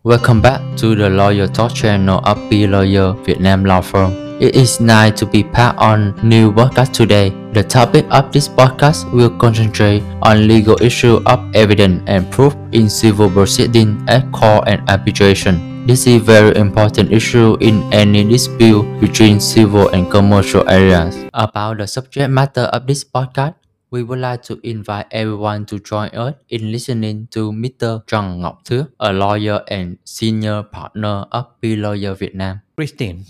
Welcome 0.00 0.40
back 0.40 0.64
to 0.80 0.96
the 0.96 1.12
Lawyer 1.12 1.44
Talk 1.44 1.76
channel 1.76 2.24
of 2.24 2.40
BLawyer 2.48 3.20
Vietnam 3.20 3.68
Law 3.68 3.84
Firm. 3.84 4.16
It 4.40 4.56
is 4.56 4.80
nice 4.80 5.20
to 5.20 5.26
be 5.28 5.44
part 5.44 5.76
on 5.76 6.16
new 6.24 6.48
podcast 6.56 6.96
today. 6.96 7.36
The 7.52 7.60
topic 7.60 8.08
of 8.08 8.32
this 8.32 8.48
podcast 8.48 9.12
will 9.12 9.28
concentrate 9.36 10.00
on 10.24 10.48
legal 10.48 10.80
issue 10.80 11.20
of 11.28 11.44
evidence 11.52 12.00
and 12.08 12.24
proof 12.32 12.56
in 12.72 12.88
civil 12.88 13.28
proceeding 13.28 14.00
at 14.08 14.24
court 14.32 14.64
and 14.72 14.80
arbitration. 14.88 15.84
This 15.84 16.06
is 16.06 16.24
very 16.24 16.56
important 16.56 17.12
issue 17.12 17.60
in 17.60 17.84
any 17.92 18.24
dispute 18.24 18.88
between 19.04 19.36
civil 19.36 19.92
and 19.92 20.10
commercial 20.10 20.64
areas. 20.64 21.28
About 21.34 21.76
the 21.76 21.86
subject 21.86 22.32
matter 22.32 22.72
of 22.72 22.86
this 22.86 23.04
podcast, 23.04 23.59
we 23.90 24.02
would 24.04 24.20
like 24.20 24.42
to 24.42 24.60
invite 24.62 25.06
everyone 25.10 25.66
to 25.66 25.78
join 25.80 26.08
us 26.14 26.34
in 26.48 26.70
listening 26.70 27.26
to 27.30 27.50
Mr. 27.52 28.06
Trần 28.06 28.40
Ngọc 28.40 28.62
Thuyết, 28.64 28.84
a 28.98 29.12
lawyer 29.12 29.62
and 29.66 29.96
senior 30.04 30.62
partner 30.62 31.26
of 31.30 31.44
BLawyer 31.60 32.14
Vietnam. 32.14 32.60
Christine, 32.76 33.24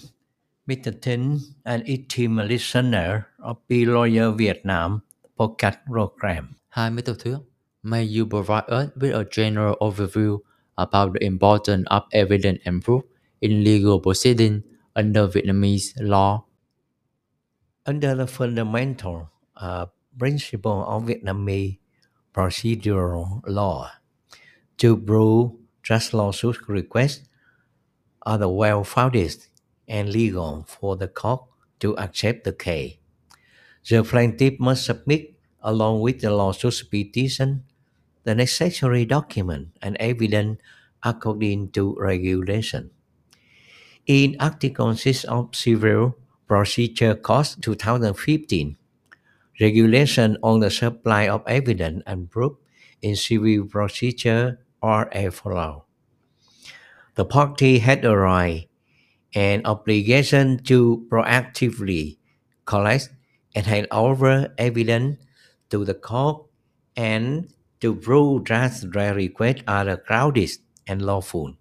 Mr. 0.68 0.92
Tinh, 1.02 1.38
and 1.64 1.82
esteemed 1.88 2.44
listener 2.44 3.26
of 3.38 3.56
BLawyer 3.68 4.36
Vietnam 4.36 5.00
podcast 5.38 5.78
program. 5.86 6.56
Hi, 6.68 6.90
Mr. 6.90 7.14
Thuyết. 7.14 7.40
May 7.82 8.04
you 8.04 8.26
provide 8.26 8.68
us 8.68 8.90
with 8.96 9.14
a 9.14 9.24
general 9.24 9.76
overview 9.80 10.40
about 10.76 11.14
the 11.14 11.24
importance 11.24 11.86
of 11.90 12.02
evidence 12.12 12.60
and 12.66 12.84
proof 12.84 13.02
in 13.40 13.64
legal 13.64 13.98
proceedings 14.00 14.62
under 14.94 15.26
Vietnamese 15.26 15.96
law? 16.00 16.44
Under 17.86 18.14
the 18.14 18.26
fundamental 18.26 19.30
uh, 19.56 19.86
principle 20.18 20.84
of 20.86 21.04
Vietnamese 21.04 21.78
procedural 22.34 23.42
law, 23.46 23.90
to 24.78 24.96
prove 24.96 25.52
just 25.82 26.14
lawsuit 26.14 26.68
requests 26.68 27.28
are 28.22 28.38
the 28.38 28.48
well-founded 28.48 29.46
and 29.88 30.08
legal 30.08 30.64
for 30.68 30.96
the 30.96 31.08
court 31.08 31.44
to 31.80 31.96
accept 31.98 32.44
the 32.44 32.52
case. 32.52 32.96
The 33.88 34.04
plaintiff 34.04 34.60
must 34.60 34.84
submit, 34.84 35.34
along 35.62 36.00
with 36.00 36.20
the 36.20 36.30
lawsuit 36.30 36.84
petition, 36.90 37.64
the 38.24 38.34
necessary 38.34 39.04
document 39.06 39.76
and 39.80 39.96
evidence 39.98 40.60
according 41.02 41.70
to 41.72 41.96
regulation. 41.98 42.90
In 44.06 44.36
Article 44.38 44.94
6 44.94 45.24
of 45.24 45.54
Civil 45.56 46.16
Procedure 46.46 47.14
Code 47.14 47.56
2015, 47.62 48.76
regulation 49.60 50.36
on 50.42 50.60
the 50.60 50.70
supply 50.70 51.28
of 51.28 51.42
evidence 51.46 52.02
and 52.06 52.30
proof 52.30 52.52
in 53.02 53.16
civil 53.16 53.64
procedure 53.66 54.60
are 54.82 55.08
a 55.12 55.30
follows. 55.30 55.82
The 57.14 57.24
party 57.24 57.78
had 57.78 58.04
a 58.04 58.16
right 58.16 58.68
and 59.34 59.66
obligation 59.66 60.62
to 60.64 61.06
proactively 61.10 62.18
collect 62.64 63.10
and 63.54 63.66
hand 63.66 63.86
over 63.90 64.52
evidence 64.58 65.22
to 65.70 65.84
the 65.84 65.94
court 65.94 66.46
and 66.96 67.52
to 67.80 67.94
prove 67.94 68.44
that 68.46 68.80
their 68.92 69.14
requests 69.14 69.62
are 69.66 69.96
grounded 69.96 70.50
and 70.86 71.02
lawful. 71.02 71.54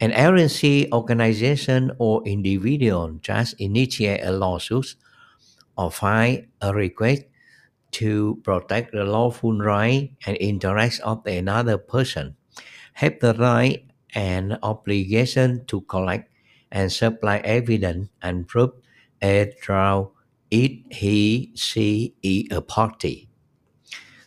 An 0.00 0.12
agency, 0.12 0.92
organization, 0.92 1.92
or 1.98 2.22
individual 2.26 3.18
just 3.22 3.54
initiate 3.58 4.22
a 4.22 4.32
lawsuit 4.32 4.94
or 5.76 5.90
file 5.90 6.38
a 6.60 6.74
request 6.74 7.24
to 7.92 8.40
protect 8.42 8.92
the 8.92 9.04
lawful 9.04 9.56
right 9.58 10.12
and 10.26 10.36
interests 10.38 11.00
of 11.00 11.24
another 11.26 11.78
person, 11.78 12.36
have 12.94 13.20
the 13.20 13.34
right 13.34 13.86
and 14.14 14.58
obligation 14.62 15.64
to 15.66 15.80
collect 15.82 16.30
and 16.72 16.90
supply 16.90 17.38
evidence 17.38 18.08
and 18.22 18.48
proof 18.48 18.70
as 19.22 19.54
through 19.62 20.10
it, 20.50 20.72
he, 20.90 21.52
she, 21.54 22.14
is 22.22 22.46
a 22.50 22.60
party. 22.60 23.28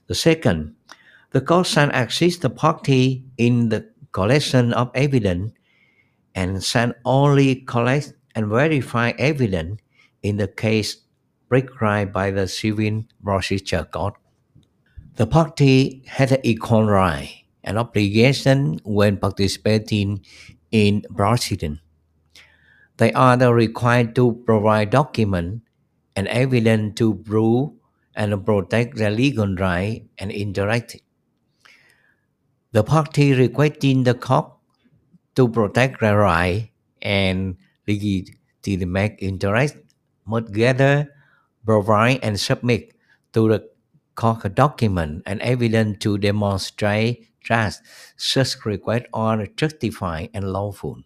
The 0.08 0.16
second, 0.16 0.76
the 1.32 1.42
court 1.42 1.68
shall 1.68 1.90
assist 1.92 2.42
the 2.42 2.50
party 2.50 3.26
in 3.38 3.70
the 3.70 3.92
collection 4.12 4.74
of 4.74 4.92
evidence 4.96 5.52
and 6.36 6.64
shall 6.64 6.94
only 7.06 7.56
collect 7.68 8.14
and 8.36 8.48
verify 8.48 9.12
evidence 9.18 9.82
in 10.24 10.38
the 10.38 10.48
case 10.48 10.98
prescribed 11.50 12.14
by 12.14 12.32
the 12.32 12.48
Civil 12.48 13.06
Procedure 13.24 13.86
Code. 13.86 14.14
The 15.16 15.28
party 15.28 16.04
has 16.08 16.32
an 16.32 16.42
equal 16.44 16.86
right 16.86 17.46
and 17.64 17.78
obligation 17.78 18.80
when 18.84 19.18
participating 19.18 20.24
in 20.72 21.04
proceedings. 21.16 21.80
They 22.98 23.14
are 23.14 23.38
required 23.54 24.16
to 24.16 24.42
provide 24.46 24.90
documents 24.90 25.62
and 26.16 26.28
evidence 26.28 26.96
to 26.98 27.16
prove 27.16 27.72
and 28.16 28.46
protect 28.46 28.98
their 28.98 29.12
legal 29.12 29.54
right 29.56 30.04
and 30.18 30.32
interest. 30.32 30.98
The 32.72 32.84
party 32.84 33.34
requesting 33.34 34.04
the 34.04 34.16
court 34.16 34.52
to 35.36 35.48
protect 35.48 36.02
their 36.02 36.18
right 36.18 36.72
and 37.02 37.58
legitimate 37.88 39.16
interest 39.20 39.78
must 40.26 40.52
gather, 40.52 41.14
provide, 41.68 42.20
and 42.24 42.40
submit 42.40 42.96
to 43.34 43.50
the 43.50 43.70
court 44.16 44.56
document 44.56 45.24
and 45.28 45.42
evidence 45.42 46.00
to 46.00 46.18
demonstrate 46.18 47.28
that 47.50 47.78
such 48.18 48.66
requests 48.66 49.12
are 49.14 49.46
justified 49.48 50.30
and 50.34 50.52
lawful. 50.52 51.04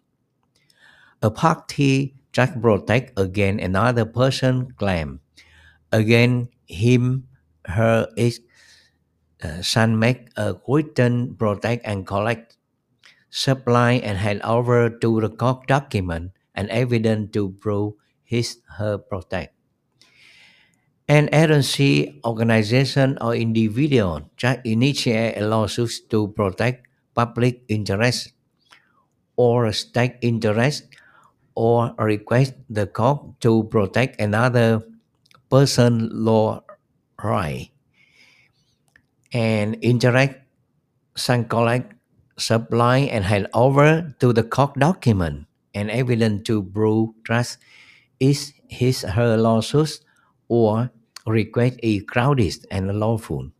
A 1.23 1.31
party 1.31 2.13
that 2.33 2.61
protect 2.61 3.17
against 3.17 3.63
another 3.63 4.05
person's 4.05 4.71
claim 4.77 5.21
against 5.91 6.51
him, 6.67 7.27
her, 7.65 8.09
it 8.17 8.39
uh, 9.43 9.61
shall 9.61 9.87
make 9.87 10.29
a 10.37 10.55
written 10.67 11.35
protect 11.35 11.85
and 11.85 12.07
collect, 12.07 12.57
supply 13.29 13.93
and 13.93 14.17
hand 14.17 14.41
over 14.43 14.89
to 14.89 15.21
the 15.21 15.29
court 15.29 15.67
document 15.67 16.31
and 16.55 16.69
evidence 16.69 17.31
to 17.33 17.51
prove 17.61 17.93
his 18.23 18.59
her 18.77 18.97
protect. 18.97 19.55
An 21.17 21.29
agency, 21.31 22.19
organization, 22.25 23.17
or 23.21 23.35
individual 23.35 24.31
that 24.41 24.65
initiate 24.65 25.37
a 25.37 25.45
lawsuit 25.45 25.91
to 26.09 26.29
protect 26.29 26.87
public 27.13 27.61
interest 27.67 28.33
or 29.35 29.71
state 29.73 30.15
interest 30.21 30.87
or 31.55 31.93
request 31.99 32.53
the 32.69 32.87
court 32.87 33.39
to 33.41 33.63
protect 33.65 34.21
another 34.21 34.83
person 35.49 36.09
law 36.11 36.63
right. 37.23 37.71
And 39.33 39.75
interact 39.81 40.43
shall 41.15 41.43
collect 41.45 41.93
supply 42.37 42.99
and 43.11 43.25
hand 43.25 43.47
over 43.53 44.15
to 44.19 44.33
the 44.33 44.43
court 44.43 44.75
document 44.79 45.47
and 45.73 45.91
evidence 45.91 46.43
to 46.47 46.63
prove 46.63 47.11
trust 47.23 47.59
is 48.19 48.53
his 48.69 49.01
her 49.03 49.37
lawsuit 49.37 49.99
or 50.49 50.91
request 51.25 51.79
is 51.83 52.03
crowded 52.03 52.65
and 52.71 52.99
lawful. 52.99 53.51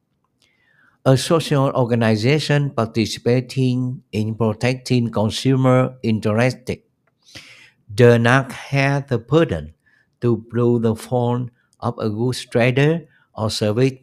A 1.05 1.17
social 1.17 1.71
organization 1.73 2.69
participating 2.69 4.03
in 4.11 4.35
protecting 4.35 5.09
consumer 5.09 5.97
interests 6.03 6.77
does 7.93 8.19
not 8.19 8.51
have 8.51 9.07
the 9.07 9.17
burden 9.17 9.73
to 10.21 10.45
prove 10.49 10.83
the 10.83 10.95
fault 10.95 11.49
of 11.79 11.97
a 11.97 12.09
goods 12.09 12.45
trader 12.45 13.07
or 13.33 13.49
service 13.49 13.93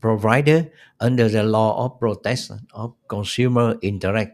provider 0.00 0.70
under 1.00 1.28
the 1.28 1.42
law 1.42 1.84
of 1.84 2.00
protection 2.00 2.66
of 2.72 2.94
consumer 3.08 3.76
interest. 3.82 4.32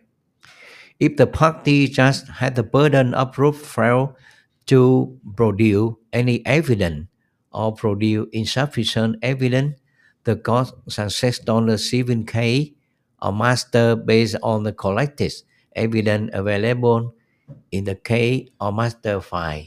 If 1.01 1.17
the 1.17 1.27
party 1.27 1.89
just 1.89 2.29
had 2.29 2.55
the 2.55 2.63
burden 2.63 3.15
of 3.15 3.33
proof 3.33 3.57
fail 3.57 4.17
to 4.67 5.19
produce 5.35 5.95
any 6.13 6.45
evidence 6.47 7.10
or 7.53 7.75
produce 7.75 8.29
insufficient 8.33 9.17
evidence, 9.23 9.77
the 10.25 10.37
court 10.37 10.73
shall 10.89 11.11
set 11.11 11.49
on 11.49 11.67
the 11.67 11.79
civil 11.79 12.23
case 12.25 12.71
or 13.23 13.33
master 13.33 13.97
based 13.97 14.37
on 14.43 14.63
the 14.63 14.73
collected 14.73 15.33
evidence 15.75 16.31
available 16.33 17.15
in 17.71 17.85
the 17.85 17.95
case 17.95 18.49
or 18.61 18.73
master 18.73 19.21
file. 19.21 19.67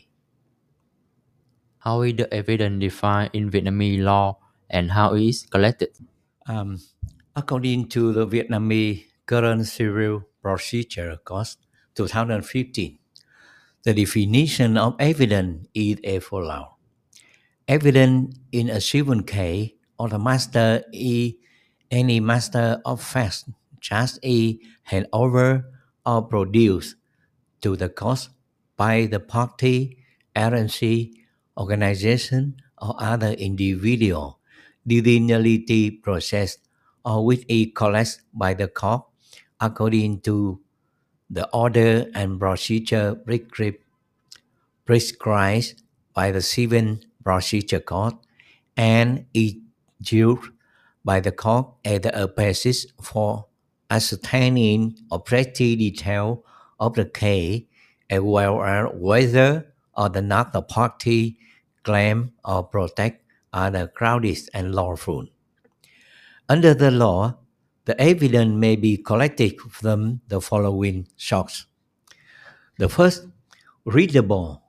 How 1.79 2.01
is 2.01 2.15
the 2.15 2.33
evidence 2.33 2.79
defined 2.79 3.31
in 3.33 3.51
Vietnamese 3.51 4.01
law 4.01 4.37
and 4.69 4.91
how 4.91 5.15
it 5.15 5.23
is 5.23 5.45
collected? 5.45 5.89
Um, 6.47 6.79
according 7.35 7.89
to 7.89 8.13
the 8.13 8.25
Vietnamese 8.25 9.05
Current 9.25 9.65
Civil 9.65 10.23
Procedure 10.41 11.17
Code 11.23 11.47
2015, 11.95 12.99
the 13.83 13.93
definition 13.93 14.77
of 14.77 14.95
evidence 14.99 15.67
is 15.73 15.97
as 16.03 16.23
follows. 16.23 16.72
Evidence 17.67 18.35
in 18.51 18.69
a 18.69 18.81
civil 18.81 19.23
case 19.23 19.71
or 19.97 20.09
the 20.09 20.19
master 20.19 20.83
is 20.91 21.33
any 21.89 22.19
master 22.19 22.81
of 22.83 23.01
facts, 23.01 23.45
just 23.79 24.19
a 24.23 24.59
hand 24.83 25.07
over 25.13 25.65
or 26.05 26.21
produced 26.23 26.95
to 27.61 27.75
the 27.77 27.87
court 27.87 28.27
by 28.75 29.05
the 29.05 29.19
party, 29.19 29.97
agency, 30.35 31.13
organization, 31.57 32.55
or 32.81 32.95
other 32.99 33.31
individual. 33.31 34.39
The 34.85 34.99
litigation 35.01 36.01
process 36.01 36.57
or 37.05 37.25
which 37.25 37.45
is 37.47 37.67
collected 37.73 38.23
by 38.33 38.55
the 38.55 38.67
court 38.67 39.03
according 39.61 40.19
to 40.21 40.59
the 41.29 41.49
order 41.51 42.07
and 42.13 42.37
procedure 42.39 43.15
prescribed 44.85 45.81
by 46.13 46.31
the 46.31 46.41
Civil 46.41 46.97
Procedure 47.23 47.79
Code 47.79 48.17
and 48.75 49.25
is 49.33 49.55
used 49.99 50.49
by 51.05 51.19
the 51.19 51.31
court 51.31 51.67
as 51.85 52.01
a 52.05 52.27
basis 52.27 52.85
for 53.01 53.47
ascertaining 53.89 54.97
objective 55.11 55.77
details 55.77 56.39
of 56.79 56.93
the 56.95 57.05
case 57.05 57.63
as 58.09 58.21
well 58.21 58.63
as 58.63 58.89
whether 58.93 59.73
or 59.95 60.09
not 60.09 60.53
the 60.53 60.61
party 60.61 61.37
claim 61.83 62.31
or 62.43 62.63
protect 62.63 63.23
are 63.53 63.69
the 63.69 63.91
grounded 63.93 64.37
and 64.53 64.73
lawful. 64.73 65.27
Under 66.49 66.73
the 66.73 66.91
law, 66.91 67.37
the 67.85 67.99
evidence 68.01 68.55
may 68.55 68.75
be 68.75 68.97
collected 68.97 69.59
from 69.61 70.21
the 70.27 70.41
following 70.41 71.07
sources. 71.17 71.67
The 72.77 72.89
first, 72.89 73.27
readable, 73.85 74.63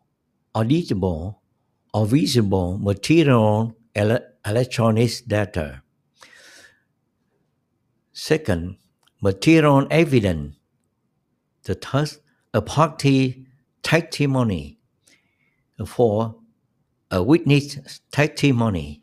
auditable, 0.54 1.36
or 1.94 2.06
visible 2.06 2.76
material 2.76 3.76
ele- 3.94 4.26
electronic 4.44 5.12
data. 5.28 5.82
Second, 8.12 8.76
material 9.22 9.86
evidence. 9.90 10.56
The 11.62 11.76
third, 11.76 12.10
a 12.52 12.60
party 12.60 13.46
testimony. 13.82 14.78
Four, 15.86 16.36
a 17.10 17.22
witness 17.22 18.00
testimony. 18.10 19.02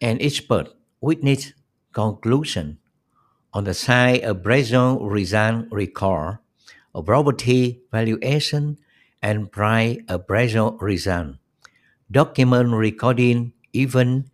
An 0.00 0.18
expert 0.20 0.68
witness 1.00 1.52
conclusion 1.92 2.78
on 3.52 3.64
the 3.64 3.74
side 3.74 4.22
of 4.22 4.38
appraisal 4.38 5.08
result 5.08 5.66
record, 5.70 6.38
a 6.92 7.02
property 7.02 7.82
valuation, 7.92 8.78
and 9.22 9.50
price 9.50 9.98
appraisal 10.08 10.76
result. 10.80 11.36
Document 12.10 12.70
recording 12.72 13.54
event 13.74 14.26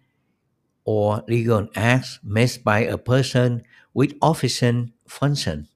or 0.85 1.23
legal 1.29 1.69
acts 1.77 2.19
made 2.23 2.59
by 2.65 2.81
a 2.81 2.99
person 2.99 3.63
with 3.95 4.15
official 4.21 4.87
function, 5.07 5.69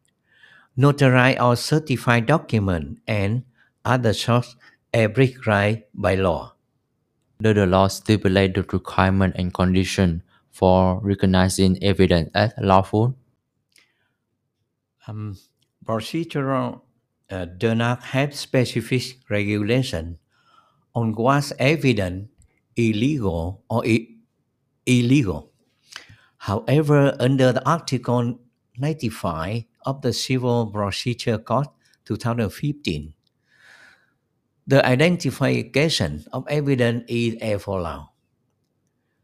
notarized 0.76 1.41
or 1.41 1.56
certified 1.56 2.26
document, 2.26 2.99
and 3.06 3.44
other 3.85 4.12
sources 4.12 4.56
as 4.93 5.11
prescribed 5.12 5.85
by 5.94 6.14
law. 6.17 6.55
Does 7.41 7.55
the 7.55 7.67
law 7.67 7.88
stipulate 7.88 8.55
the 8.55 8.62
requirement 8.62 9.37
and 9.37 9.52
condition 9.52 10.23
for 10.50 11.00
recognizing 11.00 11.82
evidence 11.82 12.31
as 12.35 12.52
lawful? 12.58 13.17
Um, 15.06 15.37
procedural 15.85 16.81
uh, 17.31 17.44
do 17.44 17.75
not 17.75 18.02
have 18.14 18.35
specific 18.35 19.19
regulation 19.29 20.19
on 20.94 21.12
what's 21.14 21.52
evidence 21.58 22.29
illegal 22.76 23.62
or 23.69 23.85
illegal. 24.87 25.50
However, 26.38 27.17
under 27.19 27.52
the 27.52 27.67
Article 27.69 28.38
95 28.79 29.64
of 29.87 30.02
the 30.02 30.12
Civil 30.12 30.67
Procedure 30.67 31.38
Code 31.38 31.69
2015, 32.05 33.14
the 34.67 34.85
identification 34.87 36.25
of 36.32 36.44
evidence 36.49 37.05
is 37.08 37.37
as 37.41 37.62
follows. 37.62 38.06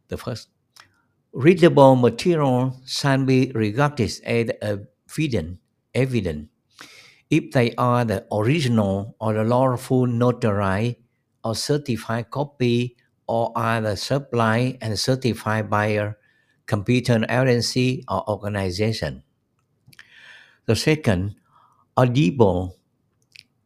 The 0.09 0.17
first, 0.17 0.49
readable 1.33 1.97
material 1.97 2.81
shall 2.87 3.25
be 3.25 3.53
regarded 3.55 4.11
as 4.25 4.51
a 4.63 4.81
evidence, 5.09 5.59
evidence 5.95 6.49
if 7.31 7.53
they 7.53 7.75
are 7.77 8.05
the 8.05 8.27
original 8.33 9.15
or 9.21 9.35
the 9.35 9.45
lawful 9.45 10.07
notarized 10.07 10.97
or 11.45 11.55
certified 11.55 12.31
copy 12.31 12.97
or 13.27 13.53
are 13.57 13.81
the 13.81 13.97
supplied 13.97 14.79
and 14.81 14.99
certified 14.99 15.71
by 15.71 15.87
a 15.87 16.13
competent 16.67 17.27
agency 17.31 18.05
or 18.09 18.29
organization. 18.29 19.23
The 20.67 20.77
second, 20.77 21.37
audible 21.97 22.77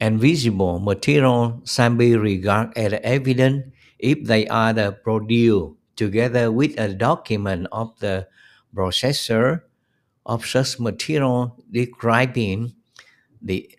and 0.00 0.21
visible 0.21 0.79
material 0.81 1.62
shall 1.65 1.94
be 1.94 2.17
regarded 2.17 2.76
as 2.76 3.00
evidence 3.03 3.73
if 3.99 4.25
they 4.25 4.47
are 4.49 4.73
the 4.73 4.93
produced 4.93 5.77
together 5.97 6.50
with 6.50 6.79
a 6.79 6.93
document 6.93 7.69
of 7.73 7.99
the 8.00 8.29
processor 8.75 9.62
of 10.27 10.44
such 10.47 10.81
material 10.81 11.56
describing 11.70 12.75
the 13.41 13.70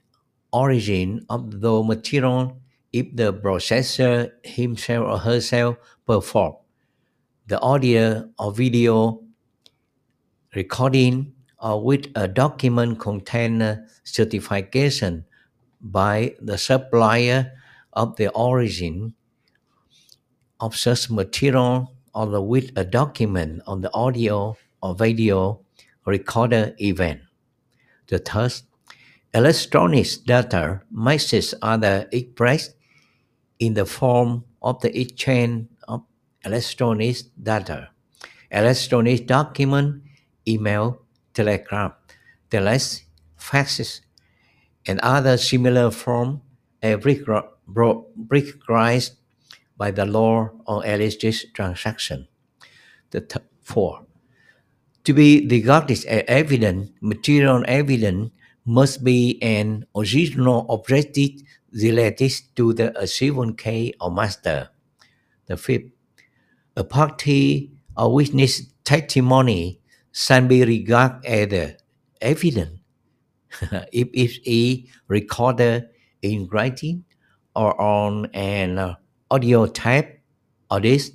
origin 0.54 1.26
of 1.30 1.60
the 1.62 1.84
material 1.84 2.62
if 2.96 3.14
the 3.14 3.34
processor 3.34 4.32
himself 4.44 5.04
or 5.06 5.18
herself 5.20 5.76
perform 6.08 6.56
the 7.48 7.60
audio 7.60 8.24
or 8.40 8.54
video 8.54 9.20
recording 10.56 11.34
or 11.60 11.84
with 11.84 12.08
a 12.16 12.26
document 12.26 12.98
contain 12.98 13.62
a 13.62 13.84
certification 14.04 15.26
by 15.82 16.34
the 16.40 16.58
supplier 16.58 17.52
of 17.92 18.16
the 18.16 18.30
origin 18.32 19.14
of 20.62 20.74
such 20.74 21.12
material 21.12 21.92
or 22.14 22.40
with 22.40 22.72
a 22.78 22.86
document 22.86 23.62
on 23.68 23.82
the 23.82 23.94
audio 23.94 24.56
or 24.82 24.96
video 24.96 25.60
recorder 26.06 26.74
event. 26.80 27.20
The 28.08 28.20
third, 28.20 28.54
electronic 29.34 30.08
data 30.26 30.82
messages 30.90 31.54
are 31.62 32.08
expressed 32.14 32.75
in 33.60 33.74
the 33.74 33.86
form 33.86 34.44
of 34.62 34.82
the 34.82 34.92
exchange 35.00 35.68
of 35.88 36.04
electronic 36.44 37.18
data, 37.42 37.90
electronic 38.52 39.28
document, 39.28 40.04
email, 40.48 41.02
telegram, 41.34 41.94
telex, 42.50 43.04
faxes, 43.40 44.02
and 44.88 45.00
other 45.02 45.38
similar 45.38 45.92
form 45.92 46.42
prescri- 46.82 47.48
bro- 47.68 48.08
by 49.78 49.92
the 49.92 50.06
law 50.06 50.50
on 50.68 50.86
electronic 50.86 51.54
transaction. 51.54 52.28
The 53.12 53.22
th- 53.22 53.46
four, 53.62 54.06
to 55.04 55.14
be 55.14 55.48
regarded 55.48 55.92
as 55.92 56.06
evidence, 56.28 56.90
material 57.02 57.64
evidence 57.68 58.32
must 58.66 59.04
be 59.04 59.42
an 59.42 59.86
original 59.96 60.66
objective 60.70 61.32
related 61.76 62.32
to 62.56 62.74
the 62.74 63.06
civil 63.06 63.54
case 63.54 63.94
or 64.00 64.12
master. 64.12 64.70
The 65.48 65.58
fifth, 65.58 65.92
a 66.76 66.84
party 66.84 67.72
or 67.98 68.14
witness 68.14 68.64
testimony 68.84 69.82
shall 70.12 70.48
be 70.48 70.64
regarded 70.64 71.26
as 71.26 71.74
evidence 72.22 72.80
if 73.92 74.08
it 74.14 74.50
is 74.50 74.90
recorded 75.08 75.90
in 76.22 76.48
writing 76.48 77.04
or 77.56 77.80
on 77.80 78.26
an 78.34 78.96
audio 79.30 79.66
tape 79.68 80.20
or 80.72 80.80
this, 80.80 81.12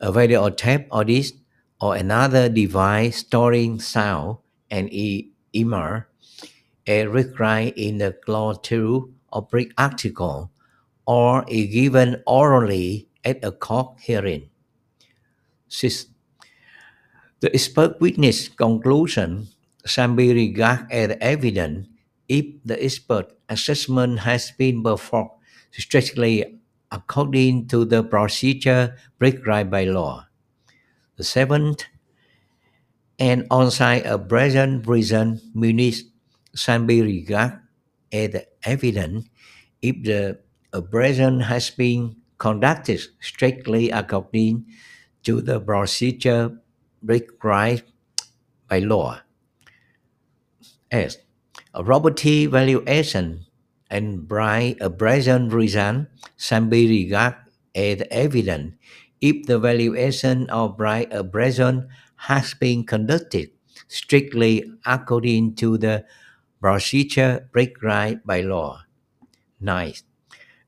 a 0.00 0.12
video 0.12 0.50
tape 0.50 0.86
or 0.90 1.04
this, 1.04 1.32
or 1.80 1.96
another 1.96 2.48
device 2.48 3.18
storing 3.18 3.80
sound 3.80 4.38
and 4.70 4.92
e- 4.92 5.32
image 5.52 6.04
a 6.86 7.06
described 7.06 7.78
in 7.78 7.98
the 7.98 8.12
Clause 8.12 8.58
2 8.62 9.12
of 9.32 9.50
the 9.50 9.70
article 9.78 10.50
or 11.06 11.44
is 11.48 11.72
given 11.72 12.22
orally 12.26 13.08
at 13.24 13.42
a 13.44 13.52
court 13.52 13.98
hearing. 14.00 14.50
Six, 15.68 16.06
the 17.40 17.52
expert 17.54 18.00
witness 18.00 18.48
conclusion 18.48 19.48
shall 19.84 20.14
be 20.14 20.32
regarded 20.32 20.92
as 20.92 21.16
evidence 21.20 21.88
if 22.28 22.46
the 22.64 22.78
expert 22.82 23.32
assessment 23.48 24.20
has 24.20 24.52
been 24.52 24.82
performed 24.82 25.30
strictly 25.72 26.60
according 26.92 27.66
to 27.66 27.84
the 27.84 28.04
procedure 28.04 28.94
prescribed 29.18 29.70
by 29.70 29.84
law. 29.84 30.26
The 31.16 31.24
seventh, 31.24 31.84
an 33.18 33.46
on-site 33.50 34.04
present 34.28 34.84
prison 34.84 35.40
minutes 35.54 36.04
shall 36.54 36.84
be 36.84 37.00
regarded 37.00 37.60
as 38.12 38.51
evidence 38.64 39.28
if 39.80 39.96
the 40.04 40.38
present 40.90 41.42
has 41.42 41.70
been 41.70 42.16
conducted 42.38 43.00
strictly 43.20 43.90
according 43.90 44.66
to 45.22 45.40
the 45.40 45.60
procedure 45.60 46.58
prescribed 47.04 47.84
by 48.68 48.78
law. 48.80 49.20
S. 50.90 51.18
A 51.74 51.82
property 51.82 52.46
valuation 52.46 53.46
and 53.90 54.26
by 54.28 54.76
a 54.80 54.90
present 54.90 55.52
result 55.52 56.06
can 56.38 56.68
be 56.68 56.88
regarded 56.88 57.38
as 57.74 58.02
evident 58.10 58.74
if 59.20 59.46
the 59.46 59.58
valuation 59.58 60.48
of 60.50 60.76
by 60.76 61.06
a 61.10 61.22
present 61.24 61.86
has 62.16 62.54
been 62.54 62.84
conducted 62.84 63.50
strictly 63.88 64.64
according 64.84 65.54
to 65.54 65.78
the 65.78 66.04
procedure 66.62 67.50
prescribed 67.50 68.22
by 68.22 68.40
law. 68.40 68.86
9. 69.58 69.92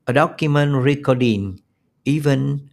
A 0.07 0.13
document 0.13 0.75
recording 0.83 1.63
even 2.03 2.69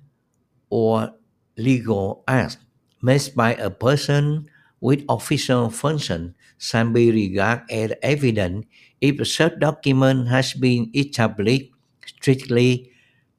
or 0.71 1.15
legal 1.57 2.25
act 2.27 2.59
made 3.01 3.31
by 3.39 3.55
a 3.55 3.71
person 3.71 4.51
with 4.83 5.07
official 5.09 5.71
function 5.71 6.35
shall 6.59 6.91
be 6.91 7.15
regarded 7.15 7.71
as 7.71 7.95
evidence 8.03 8.67
if 9.01 9.23
such 9.27 9.55
document 9.63 10.27
has 10.27 10.55
been 10.55 10.91
established 10.91 11.71
strictly 12.05 12.91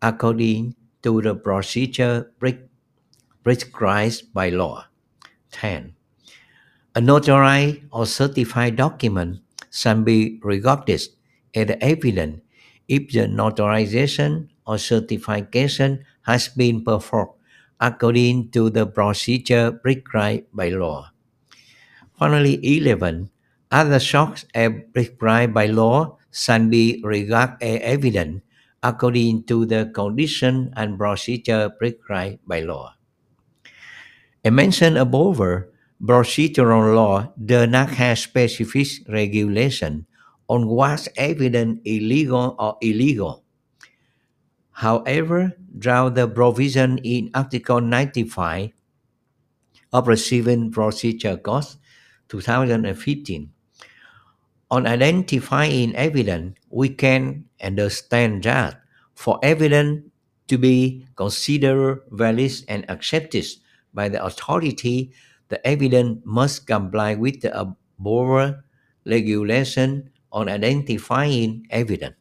according 0.01 0.75
to 1.03 1.21
the 1.21 1.35
procedure 1.35 2.31
prescribed 3.43 4.31
by 4.33 4.47
law. 4.47 4.87
10. 5.51 5.93
A 6.95 7.01
notarized 7.01 7.83
or 7.91 8.05
certified 8.07 8.77
document 8.77 9.42
can 9.73 10.03
be 10.03 10.39
regarded 10.43 11.01
as 11.53 11.77
evident 11.81 12.43
if 12.87 13.11
the 13.11 13.25
notarization 13.27 14.49
or 14.65 14.77
certification 14.77 16.05
has 16.23 16.47
been 16.47 16.83
performed 16.83 17.33
according 17.81 18.49
to 18.51 18.69
the 18.69 18.85
procedure 18.85 19.71
prescribed 19.71 20.45
by 20.53 20.69
law. 20.69 21.09
Finally, 22.17 22.61
11. 22.61 23.29
Other 23.71 23.99
shocks 23.99 24.45
prescribed 24.93 25.53
by 25.53 25.65
law 25.65 26.17
can 26.31 26.69
be 26.69 27.01
regarded 27.03 27.57
as 27.61 27.81
evident 27.81 28.43
according 28.83 29.43
to 29.43 29.65
the 29.65 29.89
condition 29.93 30.71
and 30.77 30.97
procedure 30.97 31.69
prescribed 31.69 32.39
by 32.45 32.61
law. 32.61 32.93
As 34.45 34.51
mentioned 34.51 34.97
above, 34.97 35.41
procedural 36.03 36.95
law 36.95 37.31
does 37.39 37.69
not 37.69 37.89
have 37.91 38.19
specific 38.19 39.07
regulation 39.07 40.05
on 40.49 40.67
what's 40.67 41.07
evident 41.15 41.81
illegal 41.85 42.55
or 42.59 42.77
illegal. 42.81 43.43
However, 44.71 45.53
through 45.81 46.11
the 46.11 46.27
provision 46.27 46.97
in 46.99 47.31
Article 47.33 47.79
95 47.79 48.71
of 49.93 50.05
the 50.05 50.17
Civil 50.17 50.69
Procedure 50.71 51.37
Code 51.37 51.79
2015 52.27 53.51
on 54.71 54.87
identifying 54.87 55.95
evidence, 55.95 56.57
we 56.69 56.89
can 56.89 57.45
understand 57.61 58.43
that 58.43 58.81
for 59.13 59.39
evidence 59.43 60.09
to 60.47 60.57
be 60.57 61.05
considered 61.15 62.01
valid 62.11 62.51
and 62.67 62.89
accepted 62.89 63.45
by 63.93 64.09
the 64.09 64.23
authority, 64.23 65.13
the 65.49 65.65
evidence 65.67 66.21
must 66.25 66.67
comply 66.67 67.15
with 67.15 67.41
the 67.41 67.51
above 67.57 68.55
regulation 69.05 70.09
on 70.31 70.49
identifying 70.49 71.65
evidence. 71.69 72.15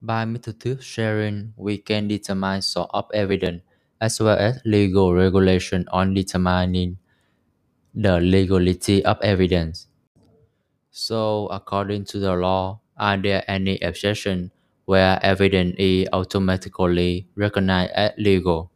By 0.00 0.24
method 0.24 0.84
sharing, 0.84 1.52
we 1.56 1.78
can 1.78 2.06
determine 2.06 2.62
source 2.62 2.88
of 2.94 3.06
evidence 3.12 3.64
as 4.00 4.20
well 4.20 4.38
as 4.38 4.60
legal 4.64 5.12
regulation 5.12 5.88
on 5.88 6.14
determining 6.14 6.98
the 7.94 8.20
legality 8.20 9.04
of 9.04 9.20
evidence. 9.22 9.88
So, 10.92 11.48
according 11.48 12.06
to 12.06 12.18
the 12.18 12.34
law, 12.34 12.80
are 12.96 13.18
there 13.18 13.44
any 13.46 13.74
exceptions 13.82 14.50
where 14.86 15.20
evidence 15.22 15.74
is 15.78 16.08
automatically 16.10 17.28
recognized 17.36 17.92
as 17.92 18.12
legal? 18.16 18.70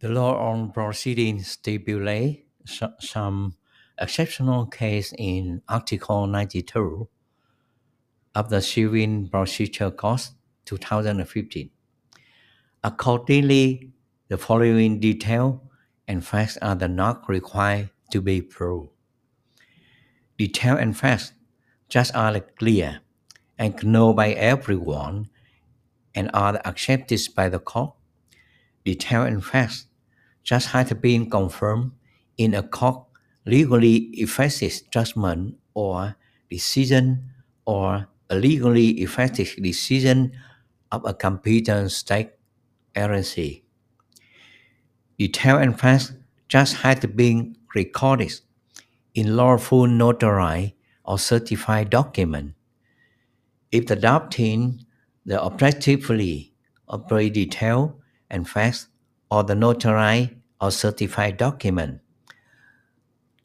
The 0.00 0.08
law 0.08 0.52
on 0.52 0.70
proceedings 0.70 1.48
stipulates 1.48 2.80
some 3.00 3.56
exceptional 4.00 4.66
case 4.66 5.12
in 5.18 5.60
Article 5.68 6.28
92 6.28 7.08
of 8.32 8.48
the 8.48 8.62
Civil 8.62 9.26
Procedure 9.28 9.90
Code 9.90 10.20
2015. 10.66 11.70
Accordingly, 12.84 13.90
the 14.28 14.38
following 14.38 15.00
detail 15.00 15.68
and 16.06 16.24
facts 16.24 16.56
are 16.62 16.76
not 16.76 17.28
required 17.28 17.90
to 18.12 18.20
be 18.20 18.40
proved. 18.40 18.90
Detail 20.38 20.76
and 20.76 20.96
facts 20.96 21.32
just 21.88 22.14
are 22.14 22.38
clear 22.38 23.00
and 23.58 23.74
known 23.82 24.14
by 24.14 24.30
everyone 24.30 25.28
and 26.14 26.30
are 26.32 26.60
accepted 26.64 27.20
by 27.34 27.48
the 27.48 27.58
court. 27.58 27.94
Detail 28.84 29.24
and 29.24 29.44
facts 29.44 29.87
just 30.48 30.68
have 30.68 30.88
been 31.02 31.28
confirmed 31.28 31.92
in 32.38 32.54
a 32.54 32.62
court 32.62 33.04
legally 33.44 33.96
effective 34.16 34.80
judgment 34.90 35.54
or 35.74 36.16
decision 36.48 37.28
or 37.66 38.08
a 38.30 38.34
legally 38.34 38.88
effective 39.04 39.54
decision 39.60 40.32
of 40.90 41.04
a 41.04 41.12
competent 41.12 41.92
state 41.92 42.30
agency. 42.96 43.62
Detail 45.18 45.58
and 45.58 45.78
facts 45.78 46.14
just 46.48 46.76
had 46.76 47.14
been 47.14 47.54
recorded 47.74 48.40
in 49.14 49.36
lawful 49.36 49.86
notarized 49.86 50.72
or 51.04 51.18
certified 51.18 51.90
document. 51.90 52.54
If 53.70 53.84
the 53.84 53.98
adopting 53.98 54.86
the 55.26 55.42
objectively 55.42 56.54
appropriate 56.88 57.34
detail 57.34 58.00
and 58.30 58.48
facts 58.48 58.88
or 59.30 59.44
the 59.44 59.52
notarized 59.52 60.37
or 60.60 60.70
certified 60.70 61.36
document, 61.36 62.00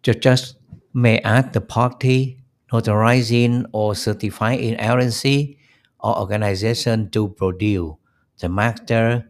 the 0.03 0.13
judge 0.13 0.53
may 0.93 1.20
ask 1.20 1.53
the 1.53 1.62
party 1.62 2.43
notarizing 2.72 3.65
or 3.72 3.96
certifying 3.96 4.79
agency 4.79 5.58
or 6.00 6.17
organization 6.17 7.10
to 7.12 7.29
produce 7.29 7.93
the 8.39 8.50
master 8.50 9.29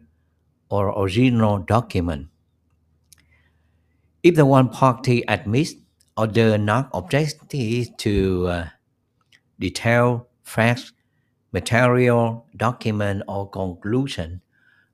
or 0.70 0.88
original 0.98 1.58
document. 1.58 2.28
If 4.22 4.34
the 4.34 4.46
one 4.46 4.70
party 4.70 5.22
admits 5.28 5.74
or 6.16 6.26
does 6.26 6.58
not 6.58 6.88
object 6.92 7.50
to 7.50 8.46
uh, 8.46 8.68
detailed 9.60 10.22
facts, 10.42 10.92
material, 11.52 12.46
document, 12.56 13.22
or 13.28 13.48
conclusion 13.50 14.40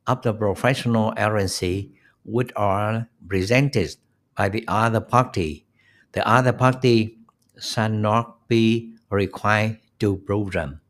of 0.06 0.22
the 0.22 0.34
professional 0.34 1.14
agency 1.16 1.94
which 2.30 2.50
are 2.56 3.08
presented 3.28 3.96
by 4.36 4.48
the 4.48 4.64
other 4.68 5.00
party, 5.00 5.66
the 6.12 6.26
other 6.26 6.52
party 6.52 7.18
shall 7.60 7.90
not 7.90 8.48
be 8.48 8.94
required 9.10 9.78
to 9.98 10.16
prove 10.18 10.52
them. 10.52 10.80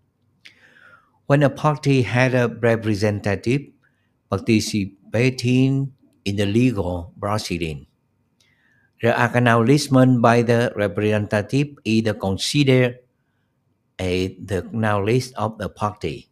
When 1.26 1.42
a 1.42 1.50
party 1.50 2.02
had 2.02 2.34
a 2.34 2.48
representative 2.48 3.62
participating 4.28 5.92
in 6.24 6.36
the 6.36 6.46
legal 6.46 7.14
proceeding, 7.20 7.86
the 9.00 9.18
acknowledgement 9.18 10.20
by 10.20 10.42
the 10.42 10.72
representative 10.76 11.68
is 11.84 12.04
considered 12.20 12.98
a 13.98 14.34
the 14.36 14.64
of 15.36 15.58
the 15.58 15.68
party, 15.68 16.28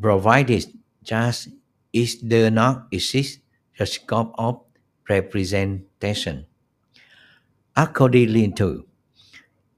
provided 0.00 0.66
just 1.02 1.48
it 1.92 2.28
does 2.28 2.50
not 2.50 2.88
exist 2.90 3.40
the 3.78 3.86
scope 3.86 4.34
of 4.38 4.60
representation. 5.08 6.46
Accordingly 7.76 8.52
to, 8.52 8.86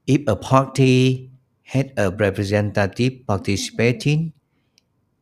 if 0.07 0.23
a 0.29 0.37
party 0.37 1.31
had 1.63 1.93
a 1.97 2.11
representative 2.11 3.27
participating 3.27 4.33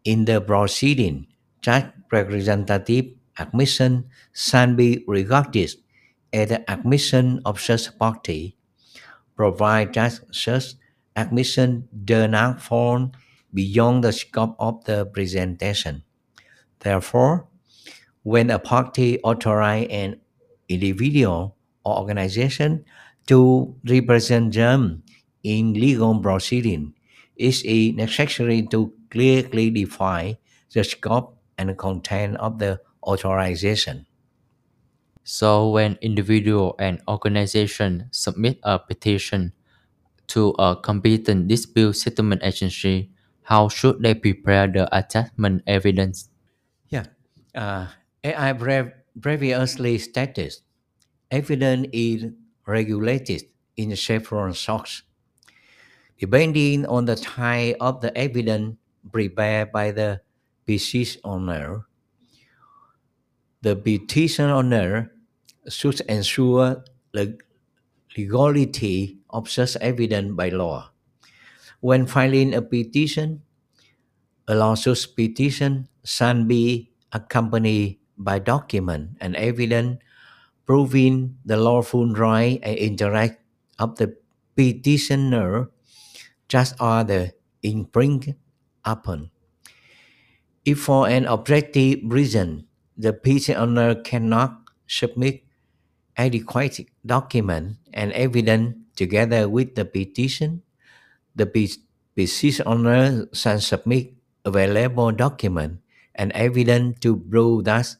in 0.05 0.25
the 0.25 0.41
proceeding, 0.41 1.27
that 1.65 1.95
representative 2.13 3.07
admission 3.39 4.11
shall 4.33 4.75
be 4.75 5.05
regarded 5.07 5.71
as 6.33 6.49
the 6.49 6.71
admission 6.71 7.41
of 7.45 7.61
such 7.61 7.97
party, 7.99 8.57
provided 9.37 9.95
that 9.95 10.21
such 10.35 10.75
admission 11.17 11.89
does 12.05 12.29
not 12.29 12.61
fall 12.61 13.11
beyond 13.55 14.03
the 14.03 14.13
scope 14.13 14.57
of 14.59 14.85
the 14.85 15.07
presentation. 15.07 16.03
Therefore, 16.81 17.49
when 18.25 18.51
a 18.51 18.59
party 18.59 19.21
authorizes 19.23 19.89
an 19.93 20.21
individual 20.69 21.57
or 21.85 21.99
organization 22.01 22.85
to 23.29 23.77
represent 23.89 24.53
them 24.53 25.03
in 25.45 25.75
legal 25.75 26.19
proceeding, 26.19 26.95
it 27.37 27.65
is 27.65 27.95
necessary 27.95 28.67
to 28.73 28.93
clearly 29.11 29.71
define 29.71 30.37
the 30.73 30.83
scope 30.83 31.39
and 31.57 31.77
content 31.79 32.37
of 32.37 32.59
the 32.59 32.81
authorization. 33.05 34.07
So 35.23 35.71
when 35.71 35.97
individual 36.01 36.77
and 36.79 37.01
organization 37.09 38.09
submit 38.11 38.59
a 38.63 38.79
petition 38.79 39.53
to 40.29 40.51
a 40.59 40.77
competent 40.77 41.49
dispute 41.49 41.95
settlement 41.95 42.43
agency, 42.43 43.11
how 43.43 43.69
should 43.69 44.03
they 44.03 44.15
prepare 44.15 44.67
the 44.67 44.89
attachment 44.97 45.63
evidence? 45.67 46.29
Yeah. 46.89 47.05
Uh, 47.55 47.89
AI 48.25 48.53
previously 49.21 49.99
stated 49.99 50.55
evidence 51.31 51.89
is 51.93 52.33
regulated 52.67 53.43
in 53.77 53.95
several 53.97 54.55
sorts. 54.55 55.03
Depending 56.19 56.87
on 56.87 57.05
the 57.05 57.17
type 57.17 57.77
of 57.81 58.01
the 58.01 58.17
evidence 58.17 58.77
prepared 59.13 59.73
by 59.73 59.91
the 59.93 60.23
petition 60.67 61.21
owner, 61.25 61.85
the 63.61 63.77
petition 63.77 64.49
owner 64.49 65.13
should 65.69 66.01
ensure 66.09 66.83
the 67.13 67.37
legality 68.17 69.19
of 69.29 69.51
such 69.51 69.77
evidence 69.77 70.33
by 70.33 70.49
law. 70.49 70.91
When 71.81 72.07
filing 72.07 72.55
a 72.55 72.63
petition, 72.63 73.43
a 74.49 74.55
lawsuit 74.55 75.09
petition 75.17 75.89
shall 76.05 76.43
be 76.45 76.93
accompanied 77.13 77.99
by 78.19 78.39
document 78.39 79.17
and 79.21 79.37
evidence 79.37 79.99
proving 80.67 81.39
the 81.45 81.57
lawful 81.57 82.09
right 82.15 82.61
and 82.63 82.79
interest 82.79 83.35
of 83.79 83.97
the 83.97 84.17
petitioner 84.57 85.71
just 86.49 86.75
as 86.81 87.07
the 87.07 87.33
infringed 87.63 88.35
upon. 88.85 89.31
If 90.65 90.81
for 90.89 91.09
an 91.09 91.27
objective 91.27 92.01
reason 92.05 92.67
the 92.97 93.13
petitioner 93.13 93.95
cannot 93.97 94.61
submit 94.87 95.45
adequate 96.17 96.89
document 97.05 97.77
and 97.93 98.13
evidence 98.13 98.77
together 98.97 99.49
with 99.49 99.75
the 99.75 99.85
petition, 99.85 100.63
the 101.37 101.47
petitioner 101.47 103.29
shall 103.33 103.61
submit 103.61 104.15
available 104.45 105.13
document 105.13 105.81
and 106.15 106.33
evidence 106.33 106.99
to 107.01 107.17
prove 107.17 107.65
that 107.65 107.97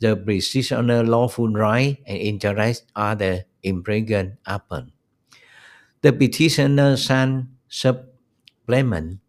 the 0.00 0.16
petitioner 0.16 1.02
lawful 1.04 1.48
right 1.48 1.98
and 2.06 2.18
interest 2.18 2.84
are 2.96 3.14
the 3.14 3.44
infringed 3.62 4.36
upon. 4.46 4.92
The 6.02 6.12
petitioner 6.12 6.96
shall 6.96 7.46
supplement 7.68 9.20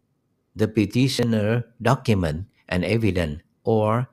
the 0.56 0.68
petitioner 0.68 1.64
document 1.82 2.46
and 2.68 2.84
evidence 2.84 3.42
or 3.64 4.08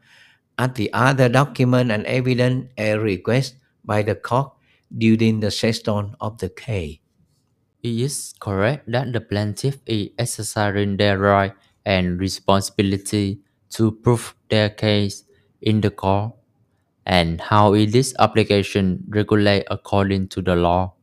at 0.58 0.76
the 0.76 0.92
other 0.94 1.30
document 1.30 1.92
and 1.92 2.06
evidence 2.06 2.70
a 2.78 2.98
request 2.98 3.56
by 3.84 4.02
the 4.04 4.16
court 4.16 4.52
during 4.96 5.40
the 5.42 5.52
session 5.52 6.16
of 6.22 6.38
the 6.40 6.50
case. 6.50 7.00
It 7.84 8.00
is 8.02 8.34
correct 8.40 8.92
that 8.92 9.14
the 9.14 9.22
plaintiff 9.22 9.78
is 9.86 10.10
exercising 10.18 10.98
their 10.98 11.18
right 11.20 11.54
and 11.86 12.20
responsibility 12.20 13.40
to 13.72 13.92
prove 13.92 14.36
their 14.50 14.70
case 14.70 15.24
in 15.62 15.82
the 15.82 15.92
court, 15.92 16.34
and 17.06 17.42
how 17.42 17.74
is 17.74 17.92
this 17.94 18.14
obligation 18.20 19.04
regulated 19.10 19.68
according 19.70 20.28
to 20.30 20.42
the 20.42 20.56
law? 20.56 20.94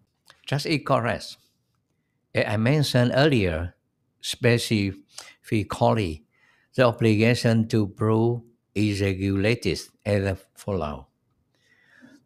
Just 0.46 0.66
is 0.66 0.80
correct. 0.84 1.36
As 2.34 2.44
I 2.46 2.56
mentioned 2.56 3.12
earlier, 3.14 3.74
specifically, 4.20 6.24
the 6.74 6.82
obligation 6.84 7.68
to 7.68 7.86
prove 7.88 8.42
is 8.74 9.00
regulated 9.00 9.80
as 10.04 10.38
follows. 10.54 11.04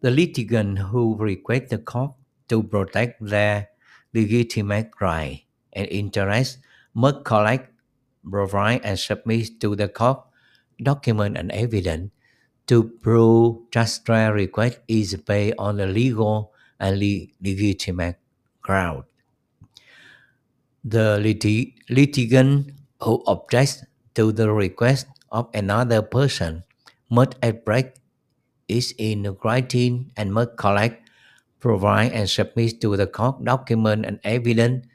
The 0.00 0.10
litigant 0.10 0.78
who 0.78 1.16
request 1.16 1.68
the 1.68 1.76
court 1.76 2.12
to 2.48 2.62
protect 2.62 3.20
their 3.20 3.68
legitimate 4.14 4.90
right 5.00 5.44
and 5.74 5.86
interest 5.88 6.58
must 6.94 7.24
collect, 7.24 7.70
provide, 8.24 8.80
and 8.84 8.98
submit 8.98 9.60
to 9.60 9.76
the 9.76 9.88
court 9.88 10.24
document 10.82 11.36
and 11.36 11.52
evidence 11.52 12.10
to 12.66 12.84
prove 12.84 13.70
just 13.70 14.06
their 14.06 14.32
request 14.34 14.80
is 14.88 15.14
based 15.16 15.54
on 15.58 15.80
a 15.80 15.86
legal 15.86 16.52
and 16.80 16.98
le- 17.00 17.26
legitimate 17.40 18.18
ground. 18.62 19.04
The 20.84 21.18
lit- 21.20 21.74
litigant 21.90 22.72
who 23.02 23.22
objects 23.26 23.84
to 24.14 24.32
the 24.32 24.50
request 24.50 25.06
of 25.30 25.50
another 25.52 26.00
person 26.00 26.64
must 27.10 27.34
express 27.42 27.92
is 28.68 28.94
in 28.98 29.36
writing 29.44 30.12
and 30.16 30.32
must 30.34 30.56
collect, 30.56 31.10
provide, 31.60 32.12
and 32.12 32.30
submit 32.30 32.80
to 32.82 32.96
the 32.96 33.06
court 33.08 33.44
document 33.44 34.06
and 34.06 34.20
evidence 34.24 34.86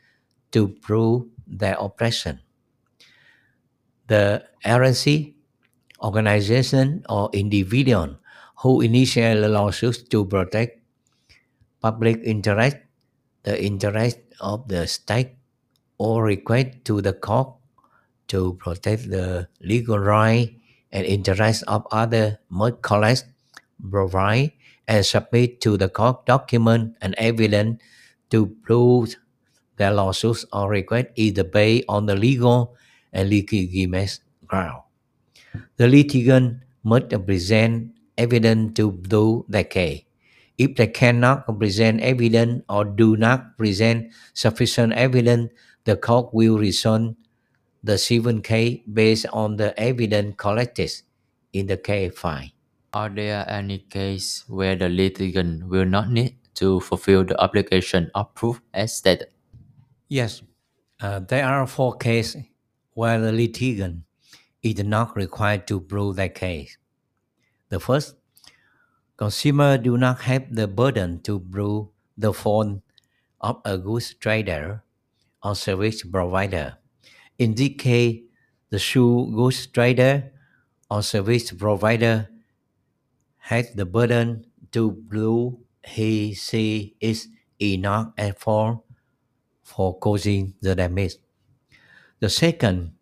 to 0.51 0.69
prove 0.69 1.27
their 1.47 1.75
oppression. 1.79 2.41
The 4.07 4.45
agency, 4.63 5.37
organization, 6.03 7.03
or 7.09 7.29
individual 7.33 8.17
who 8.61 8.81
initiate 8.81 9.41
the 9.41 9.49
lawsuit 9.49 10.09
to 10.11 10.25
protect 10.25 10.79
public 11.81 12.19
interest, 12.23 12.77
the 13.43 13.55
interest 13.63 14.19
of 14.39 14.67
the 14.67 14.87
state, 14.87 15.35
or 15.97 16.23
request 16.23 16.83
to 16.85 17.01
the 17.01 17.13
court 17.13 17.53
to 18.27 18.53
protect 18.55 19.09
the 19.11 19.47
legal 19.61 19.99
right 19.99 20.55
and 20.91 21.05
interest 21.05 21.63
of 21.67 21.85
other 21.91 22.39
must 22.49 22.81
collect, 22.81 23.25
provide, 23.89 24.51
and 24.87 25.05
submit 25.05 25.61
to 25.61 25.77
the 25.77 25.89
court 25.89 26.25
document 26.25 26.95
and 27.01 27.15
evidence 27.17 27.81
to 28.29 28.47
prove 28.63 29.15
their 29.77 29.93
lawsuits 29.93 30.45
or 30.53 30.69
request 30.69 31.07
is 31.15 31.33
based 31.51 31.85
on 31.89 32.05
the 32.05 32.15
legal 32.15 32.75
and 33.13 33.29
legitimate 33.29 34.19
ground. 34.47 34.83
The 35.77 35.87
litigant 35.87 36.61
must 36.83 37.09
present 37.25 37.95
evidence 38.17 38.73
to 38.77 38.91
do 38.91 39.45
their 39.49 39.63
case. 39.63 40.03
If 40.57 40.75
they 40.75 40.87
cannot 40.87 41.47
present 41.59 42.01
evidence 42.01 42.63
or 42.69 42.85
do 42.85 43.17
not 43.17 43.57
present 43.57 44.13
sufficient 44.33 44.93
evidence, 44.93 45.51
the 45.85 45.97
court 45.97 46.33
will 46.33 46.57
resolve 46.57 47.15
the 47.83 47.97
civil 47.97 48.39
case 48.41 48.81
based 48.85 49.25
on 49.33 49.57
the 49.57 49.73
evidence 49.79 50.35
collected 50.37 50.91
in 51.53 51.65
the 51.67 51.77
case 51.77 52.13
file. 52.13 52.49
Are 52.93 53.09
there 53.09 53.45
any 53.49 53.79
cases 53.79 54.43
where 54.47 54.75
the 54.75 54.89
litigant 54.89 55.67
will 55.67 55.85
not 55.85 56.11
need 56.11 56.35
to 56.55 56.79
fulfill 56.81 57.23
the 57.23 57.39
obligation 57.41 58.11
of 58.13 58.33
proof 58.35 58.61
as 58.73 58.95
stated? 58.95 59.29
Yes, 60.09 60.43
uh, 60.99 61.19
there 61.19 61.45
are 61.45 61.65
four 61.65 61.95
cases 61.97 62.43
where 62.93 63.19
the 63.19 63.31
litigant 63.31 64.03
is 64.63 64.83
not 64.83 65.15
required 65.15 65.67
to 65.67 65.79
prove 65.79 66.15
their 66.15 66.29
case. 66.29 66.77
The 67.69 67.79
first, 67.79 68.15
consumers 69.17 69.79
do 69.79 69.97
not 69.97 70.21
have 70.21 70.53
the 70.53 70.67
burden 70.67 71.21
to 71.21 71.39
prove 71.39 71.87
the 72.17 72.33
fault 72.33 72.81
of 73.39 73.61
a 73.65 73.77
goods 73.77 74.13
trader 74.13 74.83
or 75.43 75.55
service 75.55 76.03
provider. 76.03 76.77
In 77.39 77.55
this 77.55 77.71
case, 77.77 78.21
the 78.69 78.79
shoe 78.79 79.31
goods 79.33 79.65
trader 79.67 80.31
or 80.89 81.01
service 81.01 81.51
provider 81.51 82.29
has 83.37 83.73
the 83.73 83.85
burden 83.85 84.45
to 84.71 85.03
prove 85.09 85.55
he, 85.83 86.33
she 86.33 86.95
is 86.99 87.27
enough 87.59 88.13
at 88.17 88.39
fault 88.39 88.83
for 89.63 89.97
causing 89.97 90.53
the 90.61 90.75
damage. 90.75 91.15
The 92.19 92.29
second, 92.29 92.93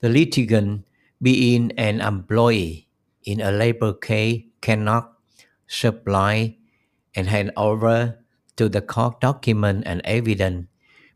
the 0.00 0.08
litigant 0.08 0.84
being 1.20 1.72
an 1.76 2.00
employee 2.00 2.88
in 3.24 3.40
a 3.40 3.50
labor 3.50 3.92
case 3.92 4.44
cannot 4.60 5.12
supply 5.66 6.56
and 7.14 7.28
hand 7.28 7.52
over 7.56 8.18
to 8.56 8.68
the 8.68 8.80
court 8.80 9.20
document 9.20 9.84
and 9.86 10.00
evidence 10.04 10.66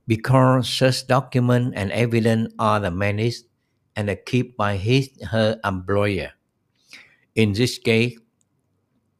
because 0.07 0.69
such 0.69 1.07
document 1.07 1.73
and 1.77 1.93
evidence 1.93 2.53
are 2.59 2.81
the 2.81 2.91
managed 2.91 3.45
and 3.95 4.09
kept 4.27 4.57
by 4.57 4.77
his 4.77 5.11
her 5.31 5.61
employer. 5.65 6.33
In 7.35 7.53
this 7.53 7.79
case, 7.79 8.19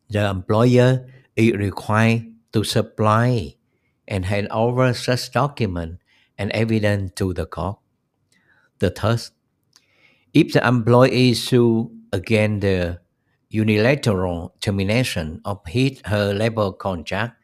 the 0.09 0.29
employer 0.29 1.07
is 1.37 1.53
required 1.53 2.27
to 2.53 2.65
supply 2.65 3.55
and 4.09 4.25
hand 4.25 4.49
over 4.51 4.93
such 4.93 5.31
document 5.31 6.01
and 6.37 6.51
evidence 6.53 7.13
to 7.17 7.33
the 7.33 7.47
court. 7.47 7.79
The 8.81 8.91
third, 8.91 9.31
if 10.35 10.53
the 10.53 10.67
employee 10.67 11.35
sue 11.35 11.91
against 12.13 12.63
the 12.63 13.01
unilateral 13.51 14.55
termination 14.61 15.41
of 15.45 15.61
his 15.67 16.01
her 16.05 16.33
labor 16.33 16.73
contract 16.73 17.35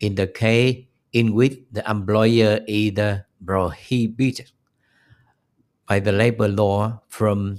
in 0.00 0.14
the 0.14 0.26
case 0.26 0.84
in 1.12 1.34
which 1.34 1.58
the 1.72 1.82
employer 1.90 2.60
either 2.66 3.26
prohibited 3.44 4.50
by 5.86 6.00
the 6.00 6.12
labor 6.12 6.48
law 6.48 7.00
from 7.08 7.58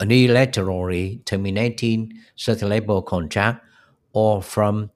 unilaterally 0.00 1.24
terminating 1.24 2.12
certain 2.34 2.68
labor 2.68 3.00
contract 3.00 3.64
or 4.12 4.42
from 4.42 4.90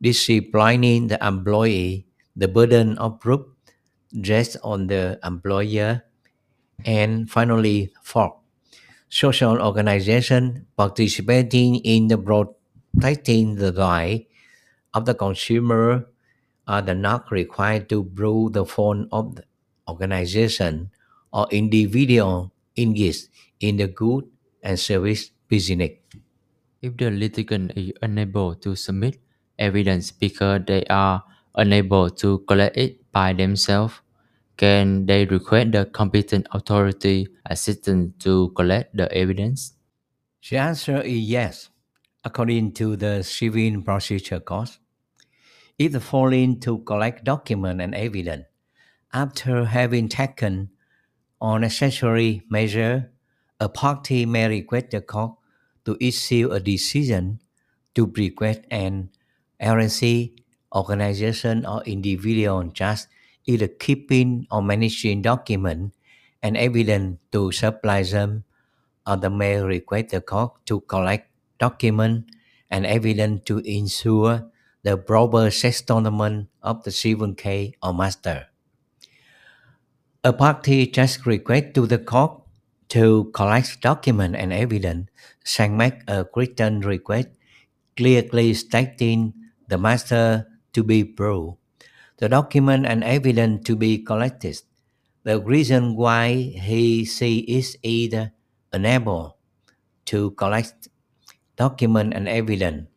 disciplining 0.00 1.08
the 1.08 1.18
employee, 1.26 2.06
the 2.36 2.46
burden 2.48 2.96
of 2.98 3.18
proof 3.20 3.40
rests 4.26 4.56
on 4.62 4.86
the 4.86 5.18
employer, 5.24 6.02
and 6.84 7.30
finally, 7.30 7.92
fourth, 8.02 8.34
social 9.10 9.60
organization 9.62 10.66
participating 10.76 11.76
in 11.76 12.08
the 12.08 12.16
broad 12.18 12.48
protecting 12.94 13.56
the 13.56 13.72
right 13.74 14.26
of 14.94 15.06
the 15.06 15.14
consumer 15.14 16.06
are 16.68 16.82
not 16.94 17.30
required 17.32 17.88
to 17.88 18.04
prove 18.04 18.52
the 18.54 18.64
fault 18.66 19.08
of 19.12 19.36
the 19.36 19.44
organization 19.88 20.90
or 21.32 21.46
individual 21.50 22.52
engaged 22.76 23.28
in 23.60 23.76
the 23.78 23.88
good 23.88 24.24
and 24.62 24.78
service 24.80 25.30
business. 25.48 25.92
If 26.82 26.96
the 26.96 27.10
litigant 27.10 27.72
is 27.76 27.92
unable 28.02 28.56
to 28.66 28.74
submit 28.74 29.20
evidence 29.58 30.10
because 30.10 30.62
they 30.66 30.84
are 30.90 31.22
unable 31.54 32.10
to 32.22 32.38
collect 32.50 32.76
it 32.76 32.98
by 33.12 33.32
themselves, 33.32 34.00
can 34.58 35.06
they 35.06 35.24
request 35.24 35.72
the 35.72 35.86
competent 35.86 36.46
authority 36.52 37.28
assistance 37.46 38.12
to 38.18 38.50
collect 38.50 38.94
the 38.94 39.10
evidence? 39.14 39.72
The 40.50 40.58
answer 40.58 41.00
is 41.00 41.18
yes, 41.18 41.70
according 42.24 42.72
to 42.74 42.96
the 42.96 43.22
Civil 43.22 43.80
Procedure 43.82 44.40
Code. 44.40 44.70
If 45.78 45.92
the 45.92 46.00
following 46.00 46.58
to 46.60 46.78
collect 46.78 47.22
document 47.22 47.80
and 47.80 47.94
evidence, 47.94 48.46
after 49.14 49.64
having 49.64 50.08
taken 50.08 50.70
all 51.40 51.60
necessary 51.60 52.42
measure, 52.50 53.12
a 53.60 53.68
party 53.68 54.26
may 54.26 54.48
request 54.48 54.90
the 54.90 55.00
court 55.00 55.38
to 55.84 55.96
issue 56.00 56.50
a 56.50 56.58
decision 56.58 57.40
to 57.94 58.06
request 58.16 58.62
an 58.70 59.10
agency, 59.60 60.34
organization, 60.74 61.64
or 61.64 61.82
individual 61.84 62.64
just 62.74 63.08
either 63.48 63.66
keeping 63.66 64.46
or 64.52 64.62
managing 64.62 65.22
document 65.22 65.94
and 66.44 66.56
evidence 66.56 67.18
to 67.32 67.50
supply 67.50 68.02
them, 68.04 68.44
or 69.06 69.16
they 69.16 69.28
may 69.28 69.58
request 69.58 70.10
the 70.10 70.20
court 70.20 70.52
to 70.66 70.80
collect 70.82 71.32
document 71.58 72.28
and 72.70 72.84
evidence 72.86 73.42
to 73.46 73.58
ensure 73.64 74.46
the 74.84 74.96
proper 74.96 75.50
settlement 75.50 76.48
of 76.62 76.84
the 76.84 76.92
civil 76.92 77.34
case 77.34 77.72
or 77.82 77.94
matter. 77.94 78.46
A 80.22 80.32
party 80.32 80.86
just 80.86 81.26
request 81.26 81.74
to 81.74 81.86
the 81.86 81.98
court 81.98 82.42
to 82.88 83.30
collect 83.34 83.80
document 83.80 84.36
and 84.36 84.52
evidence 84.52 85.08
shall 85.44 85.70
make 85.70 86.02
a 86.06 86.26
written 86.36 86.80
request 86.80 87.28
clearly 87.96 88.54
stating 88.54 89.34
the 89.68 89.78
matter 89.78 90.46
to 90.72 90.84
be 90.84 91.02
proved, 91.04 91.56
the 92.18 92.28
document 92.28 92.86
and 92.86 93.04
evidence 93.04 93.64
to 93.66 93.76
be 93.76 93.98
collected, 93.98 94.60
the 95.24 95.40
reason 95.40 95.96
why 95.96 96.34
he 96.34 97.04
she 97.04 97.40
is 97.46 97.78
either 97.82 98.32
unable 98.72 99.36
to 100.06 100.30
collect 100.32 100.88
document 101.56 102.14
and 102.14 102.28
evidence, 102.28 102.88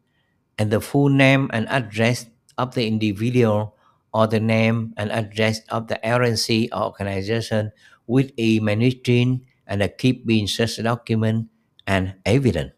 and 0.57 0.71
the 0.71 0.81
full 0.81 1.09
name 1.09 1.49
and 1.53 1.67
address 1.69 2.27
of 2.57 2.75
the 2.75 2.85
individual 2.87 3.75
or 4.13 4.27
the 4.27 4.39
name 4.39 4.93
and 4.97 5.11
address 5.11 5.61
of 5.69 5.87
the 5.87 5.99
agency 6.03 6.71
or 6.71 6.83
organization 6.91 7.71
with 8.07 8.31
is 8.37 8.61
managing 8.61 9.45
and 9.67 9.81
a 9.81 9.89
keeping 9.89 10.47
such 10.47 10.77
document 10.83 11.47
and 11.87 12.15
evidence. 12.25 12.73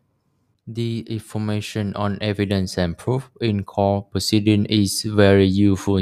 The 0.67 1.01
information 1.09 1.93
on 1.95 2.17
evidence 2.21 2.77
and 2.77 2.97
proof 2.97 3.29
in 3.41 3.63
court 3.63 4.11
proceeding 4.11 4.65
is 4.65 5.03
very 5.03 5.45
useful 5.47 6.01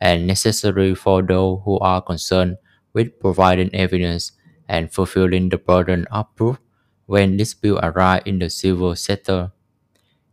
and 0.00 0.26
necessary 0.26 0.94
for 0.94 1.22
those 1.22 1.60
who 1.64 1.78
are 1.80 2.02
concerned 2.02 2.56
with 2.92 3.18
providing 3.20 3.74
evidence 3.74 4.32
and 4.68 4.92
fulfilling 4.92 5.48
the 5.48 5.58
burden 5.58 6.06
of 6.10 6.34
proof 6.36 6.58
when 7.06 7.36
disputes 7.36 7.80
arise 7.82 8.22
in 8.26 8.38
the 8.38 8.50
civil 8.50 8.94
sector. 8.96 9.52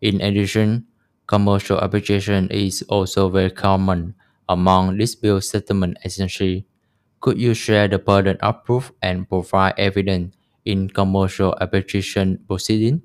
In 0.02 0.22
addition, 0.22 0.88
commercial 1.28 1.78
arbitration 1.80 2.50
is 2.50 2.82
also 2.84 3.30
very 3.30 3.52
common 3.52 4.16
among 4.48 4.98
dispute 4.98 5.42
settlement 5.42 5.98
agencies. 6.06 6.64
Could 7.22 7.40
you 7.40 7.54
share 7.56 7.88
the 7.90 8.00
burden 8.00 8.38
of 8.42 8.64
proof 8.64 8.92
and 9.02 9.28
provide 9.30 9.76
evidence 9.78 10.36
in 10.66 10.90
commercial 10.90 11.56
arbitration 11.62 12.40
proceeding? 12.48 13.02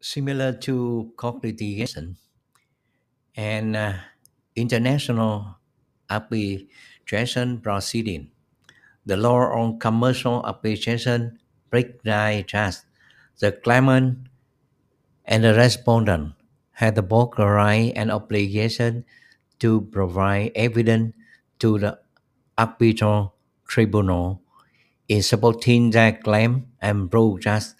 Similar 0.00 0.54
to 0.64 1.12
court 1.18 1.44
litigation 1.44 2.16
and 3.36 3.76
uh, 3.76 3.94
international 4.56 5.56
arbitration 6.10 7.60
proceeding, 7.60 8.30
the 9.06 9.16
law 9.16 9.40
on 9.60 9.78
commercial 9.78 10.42
arbitration 10.44 11.38
recognizes 11.72 12.84
the 13.40 13.52
claimant 13.52 14.28
and 15.24 15.44
the 15.44 15.54
respondent 15.54 16.32
have 16.72 16.96
both 17.08 17.38
right 17.38 17.92
and 17.96 18.10
obligation 18.10 19.04
to 19.58 19.82
provide 19.92 20.52
evidence 20.54 21.14
to 21.58 21.78
the 21.78 21.98
arbitral 22.58 23.34
tribunal. 23.66 24.42
In 25.08 25.22
supporting 25.22 25.90
their 25.90 26.12
claim 26.14 26.68
and 26.80 27.10
prove 27.10 27.40
just 27.40 27.76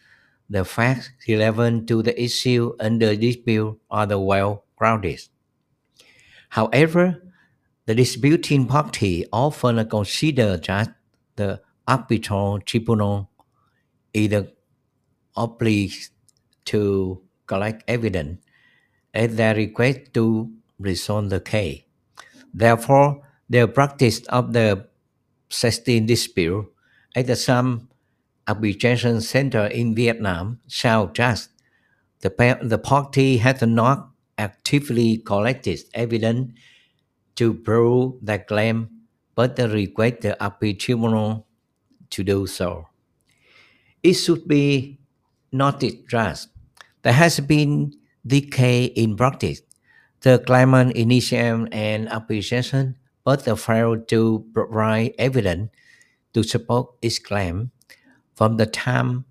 the 0.50 0.64
facts 0.64 1.10
relevant 1.28 1.88
to 1.88 2.02
the 2.02 2.14
issue 2.22 2.74
under 2.80 3.16
dispute 3.16 3.80
are 3.90 4.06
the 4.06 4.18
well 4.20 4.64
grounded. 4.76 5.20
However, 6.50 7.22
the 7.86 7.94
disputing 7.94 8.66
party 8.66 9.26
often 9.32 9.88
consider 9.88 10.56
that 10.56 10.94
the 11.36 11.60
arbitral 11.86 12.60
tribunal 12.60 13.30
either 14.12 14.48
obliged 15.36 16.10
to 16.66 17.22
collect 17.46 17.84
evidence 17.86 18.40
at 19.14 19.36
their 19.36 19.54
request 19.54 20.12
to 20.14 20.50
resolve 20.78 21.30
the 21.30 21.40
case. 21.40 21.82
Therefore, 22.52 23.22
the 23.48 23.68
practice 23.68 24.20
of 24.26 24.52
the 24.52 24.88
setting 25.48 26.06
dispute 26.06 26.66
at 27.14 27.38
some 27.38 27.88
arbitration 28.48 29.20
center 29.20 29.66
in 29.66 29.94
Vietnam 29.94 30.60
shall 30.68 31.08
just 31.08 31.50
the, 32.20 32.58
the 32.62 32.78
party 32.78 33.38
has 33.38 33.62
not 33.62 34.10
actively 34.38 35.18
collected 35.18 35.80
evidence 35.94 36.52
to 37.36 37.54
prove 37.54 38.14
their 38.22 38.38
claim, 38.40 38.88
but 39.34 39.58
request 39.58 40.22
the 40.22 40.44
appeal 40.44 40.74
tribunal 40.76 41.46
to 42.10 42.24
do 42.24 42.46
so. 42.46 42.88
It 44.02 44.14
should 44.14 44.46
be 44.48 44.98
noted 45.52 46.08
that 46.10 46.46
there 47.02 47.12
has 47.12 47.40
been 47.40 47.92
decay 48.26 48.86
in 48.86 49.16
practice. 49.16 49.62
The 50.20 50.38
claimant 50.38 50.96
initiated 50.96 51.72
an 51.72 52.08
application 52.08 52.96
but 53.24 53.42
failed 53.58 54.08
to 54.08 54.46
provide 54.54 55.14
evidence 55.18 55.70
to 56.32 56.42
support 56.42 56.94
its 57.02 57.18
claim 57.18 57.70
from 58.34 58.56
the 58.56 58.66
time 58.66 59.24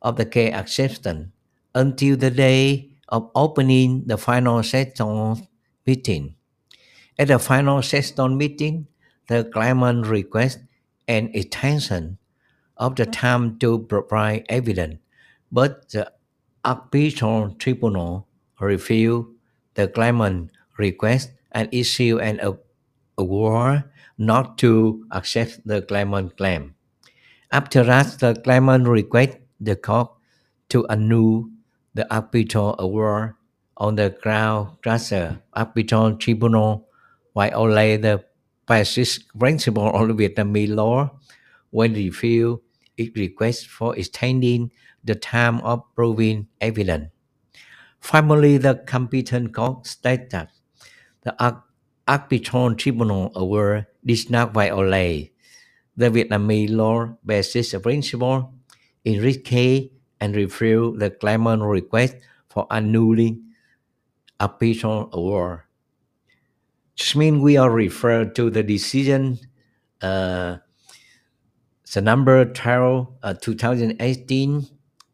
of 0.00 0.16
the 0.16 0.24
case 0.24 0.54
acceptance 0.54 1.28
until 1.74 2.16
the 2.16 2.30
day 2.30 2.90
of 3.08 3.30
opening 3.34 4.04
the 4.06 4.18
final 4.18 4.62
session 4.62 5.46
meeting. 5.86 6.34
At 7.18 7.28
the 7.28 7.38
final 7.38 7.82
session 7.82 8.36
meeting, 8.38 8.86
the 9.28 9.44
claimant 9.44 10.06
requests 10.06 10.62
an 11.08 11.30
extension 11.34 12.18
of 12.76 12.96
the 12.96 13.06
time 13.06 13.58
to 13.58 13.80
provide 13.80 14.46
evidence, 14.48 14.98
but 15.50 15.90
the 15.90 16.12
arbitral 16.64 17.54
tribunal 17.58 18.28
refused 18.60 19.28
the 19.74 19.88
claimant 19.88 20.50
request 20.76 21.30
and 21.52 21.68
issued 21.72 22.20
an 22.20 22.40
award 23.16 23.84
not 24.18 24.58
to 24.58 25.04
accept 25.12 25.66
the 25.66 25.82
claimant 25.82 26.36
claim. 26.36 26.74
After 27.50 27.82
that, 27.84 28.18
the 28.20 28.34
claimant 28.34 28.86
requests 28.86 29.38
the 29.60 29.76
court 29.76 30.10
to 30.68 30.86
annul 30.88 31.48
the 31.98 32.06
arbitral 32.14 32.76
award 32.78 33.34
on 33.76 33.96
the 33.96 34.10
ground 34.22 34.78
the 34.84 35.36
arbitral 35.52 36.14
tribunal 36.14 36.86
violated 37.34 38.02
the 38.02 38.24
basic 38.68 39.26
principle 39.36 39.90
of 39.90 40.16
Vietnamese 40.16 40.72
law 40.72 41.10
when 41.70 41.94
refused 41.94 42.62
its 42.96 43.10
request 43.18 43.66
for 43.66 43.96
extending 43.98 44.70
the 45.02 45.16
time 45.16 45.58
of 45.62 45.82
proving 45.96 46.46
evidence. 46.60 47.10
Finally, 47.98 48.58
the 48.58 48.76
competent 48.86 49.52
court 49.52 49.84
stated 49.84 50.30
that 50.30 50.50
the 51.22 51.34
arbitral 52.06 52.76
tribunal 52.76 53.32
award 53.34 53.86
did 54.06 54.30
not 54.30 54.54
violate 54.54 55.34
the 55.96 56.08
Vietnamese 56.10 56.70
law 56.70 57.10
basis 57.26 57.74
principle 57.82 58.54
in 59.04 59.20
this 59.20 59.38
case 59.38 59.90
and 60.20 60.34
refuse 60.34 60.98
the 60.98 61.10
claimant 61.10 61.62
request 61.62 62.16
for 62.48 62.66
annulling 62.70 63.44
arbitral 64.40 65.08
award. 65.12 65.60
This 66.96 67.14
means 67.14 67.42
we 67.42 67.56
are 67.56 67.70
referred 67.70 68.34
to 68.36 68.50
the 68.50 68.62
decision, 68.62 69.38
uh, 70.02 70.58
the 71.92 72.00
number 72.00 72.44
12, 72.44 73.08
uh, 73.22 73.34
2018, 73.34 74.66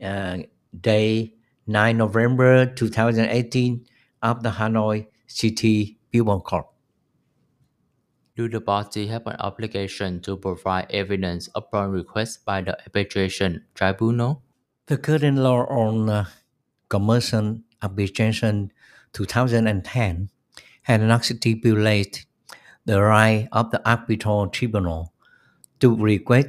uh, 0.03 0.38
day 0.81 1.35
9 1.67 1.97
November 1.97 2.67
2018 2.67 3.87
of 4.23 4.43
the 4.43 4.51
Hanoi 4.51 5.07
City 5.27 5.99
People 6.11 6.40
Court. 6.40 6.67
Do 8.37 8.49
the 8.49 8.61
party 8.61 9.07
have 9.09 9.27
an 9.27 9.37
obligation 9.38 10.21
to 10.23 10.37
provide 10.37 10.90
evidence 10.90 11.49
upon 11.55 11.90
request 11.90 12.45
by 12.45 12.62
the 12.62 12.79
arbitration 12.81 13.64
tribunal? 13.75 14.43
The 14.87 14.99
current 14.99 15.38
law 15.38 15.64
on 15.64 16.11
uh, 16.11 16.25
commercial 16.90 17.61
arbitration 17.81 18.70
2010 19.14 20.29
had 20.83 21.01
not 21.01 21.25
stipulated 21.25 22.27
the 22.85 23.01
right 23.01 23.49
of 23.51 23.70
the 23.70 23.81
arbitral 23.88 24.49
tribunal 24.49 25.14
to 25.81 25.97
request 25.97 26.49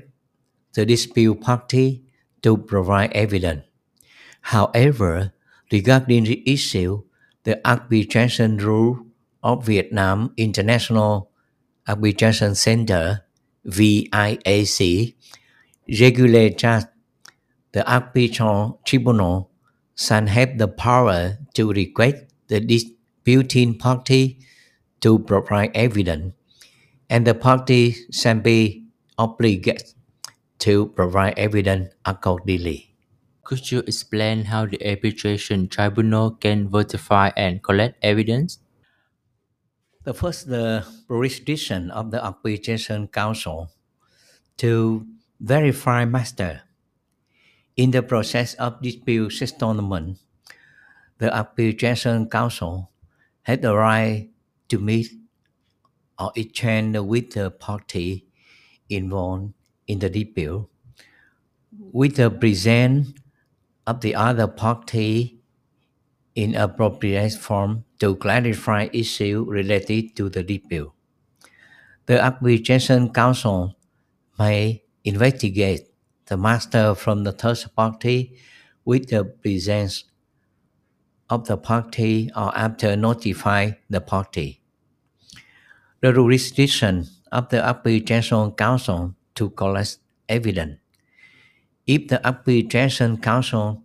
the 0.73 0.85
dispute 0.85 1.39
party 1.39 2.03
to 2.41 2.57
provide 2.57 3.13
evidence. 3.13 3.63
However, 4.41 5.31
regarding 5.71 6.25
the 6.25 6.43
issue, 6.45 7.03
the 7.43 7.65
arbitration 7.65 8.57
rule 8.57 9.05
of 9.43 9.65
Vietnam 9.65 10.33
International 10.35 11.31
Arbitration 11.87 12.53
Center 12.55 13.23
VIAC 13.65 15.15
regulates 15.87 16.85
the 17.75 17.83
arbitral 17.91 18.79
tribunal 18.85 19.51
shall 19.99 20.27
have 20.27 20.57
the 20.57 20.67
power 20.67 21.37
to 21.53 21.73
request 21.73 22.23
the 22.47 22.61
disputing 22.63 23.77
party 23.77 24.39
to 25.01 25.19
provide 25.19 25.75
evidence, 25.75 26.31
and 27.09 27.27
the 27.27 27.35
party 27.35 27.93
shall 28.15 28.39
be 28.39 28.87
obligated 29.17 29.91
to 30.57 30.87
provide 30.95 31.37
evidence 31.37 31.91
accordingly. 32.05 32.95
Could 33.43 33.69
you 33.69 33.79
explain 33.79 34.45
how 34.45 34.65
the 34.65 34.79
arbitration 34.79 35.67
tribunal 35.67 36.31
can 36.31 36.71
verify 36.71 37.31
and 37.35 37.61
collect 37.61 37.99
evidence? 38.01 38.59
The 40.05 40.13
first, 40.13 40.47
the 40.47 40.87
jurisdiction 41.09 41.91
of 41.91 42.11
the 42.11 42.23
arbitration 42.23 43.09
council 43.09 43.69
to 44.63 45.05
verify 45.41 46.05
master. 46.05 46.64
In 47.75 47.91
the 47.91 48.01
process 48.01 48.53
of 48.55 48.81
dispute 48.81 49.31
settlement, 49.31 50.17
the 51.17 51.35
arbitration 51.35 52.29
council 52.29 52.91
had 53.43 53.61
the 53.61 53.75
right 53.75 54.29
to 54.69 54.79
meet 54.79 55.11
or 56.17 56.31
exchange 56.35 56.97
with 56.97 57.31
the 57.31 57.51
party 57.51 58.27
involved 58.89 59.53
in 59.87 59.99
the 59.99 60.09
dispute 60.09 60.69
with 61.91 62.15
the 62.15 62.29
presence 62.29 63.13
of 63.87 64.01
the 64.01 64.15
other 64.15 64.47
party 64.47 65.39
in 66.35 66.55
appropriate 66.55 67.33
form 67.33 67.83
to 67.99 68.15
clarify 68.15 68.87
issues 68.93 69.45
related 69.47 70.15
to 70.15 70.29
the 70.29 70.43
dispute. 70.43 70.91
The 72.05 72.23
arbitration 72.23 73.11
council 73.11 73.75
may 74.37 74.83
investigate 75.03 75.87
the 76.27 76.37
master 76.37 76.95
from 76.95 77.23
the 77.23 77.31
third 77.31 77.63
party 77.75 78.37
with 78.83 79.09
the 79.09 79.23
presence 79.23 80.05
of 81.29 81.47
the 81.47 81.57
party 81.57 82.29
or 82.35 82.55
after 82.57 82.95
notify 82.95 83.71
the 83.89 84.01
party. 84.01 84.61
The 86.01 86.13
jurisdiction 86.13 87.07
of 87.31 87.49
the 87.49 87.65
arbitration 87.65 88.51
council 88.51 89.15
to 89.35 89.49
collect 89.49 89.97
evidence. 90.29 90.77
If 91.87 92.07
the 92.07 92.25
arbitration 92.25 93.17
council 93.17 93.83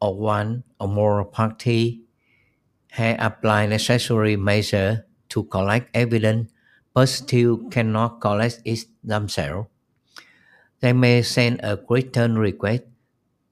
or 0.00 0.16
one 0.16 0.64
or 0.80 0.88
more 0.88 1.24
party 1.24 2.02
have 2.90 3.16
applied 3.20 3.70
necessary 3.70 4.36
measure 4.36 5.06
to 5.28 5.44
collect 5.44 5.94
evidence 5.94 6.50
but 6.94 7.08
still 7.08 7.68
cannot 7.68 8.20
collect 8.20 8.60
it 8.64 8.84
themselves, 9.04 9.68
they 10.80 10.92
may 10.92 11.22
send 11.22 11.60
a 11.62 11.78
written 11.88 12.38
request 12.38 12.84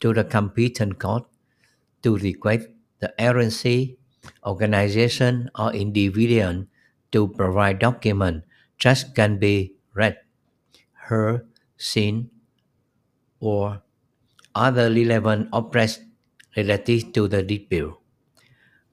to 0.00 0.12
the 0.14 0.24
competent 0.24 0.98
court 0.98 1.24
to 2.02 2.16
request 2.18 2.68
the 3.00 3.12
agency, 3.18 3.98
organization, 4.46 5.50
or 5.58 5.72
individual 5.74 6.66
to 7.12 7.28
provide 7.28 7.78
documents 7.80 8.46
just 8.78 9.14
can 9.14 9.38
be 9.38 9.74
read, 9.94 10.18
heard, 11.08 11.46
seen, 11.76 12.30
or 13.40 13.82
other 14.54 14.90
relevant 14.92 15.48
objects 15.52 16.00
related 16.56 17.14
to 17.14 17.28
the 17.28 17.42
dispute. 17.42 17.94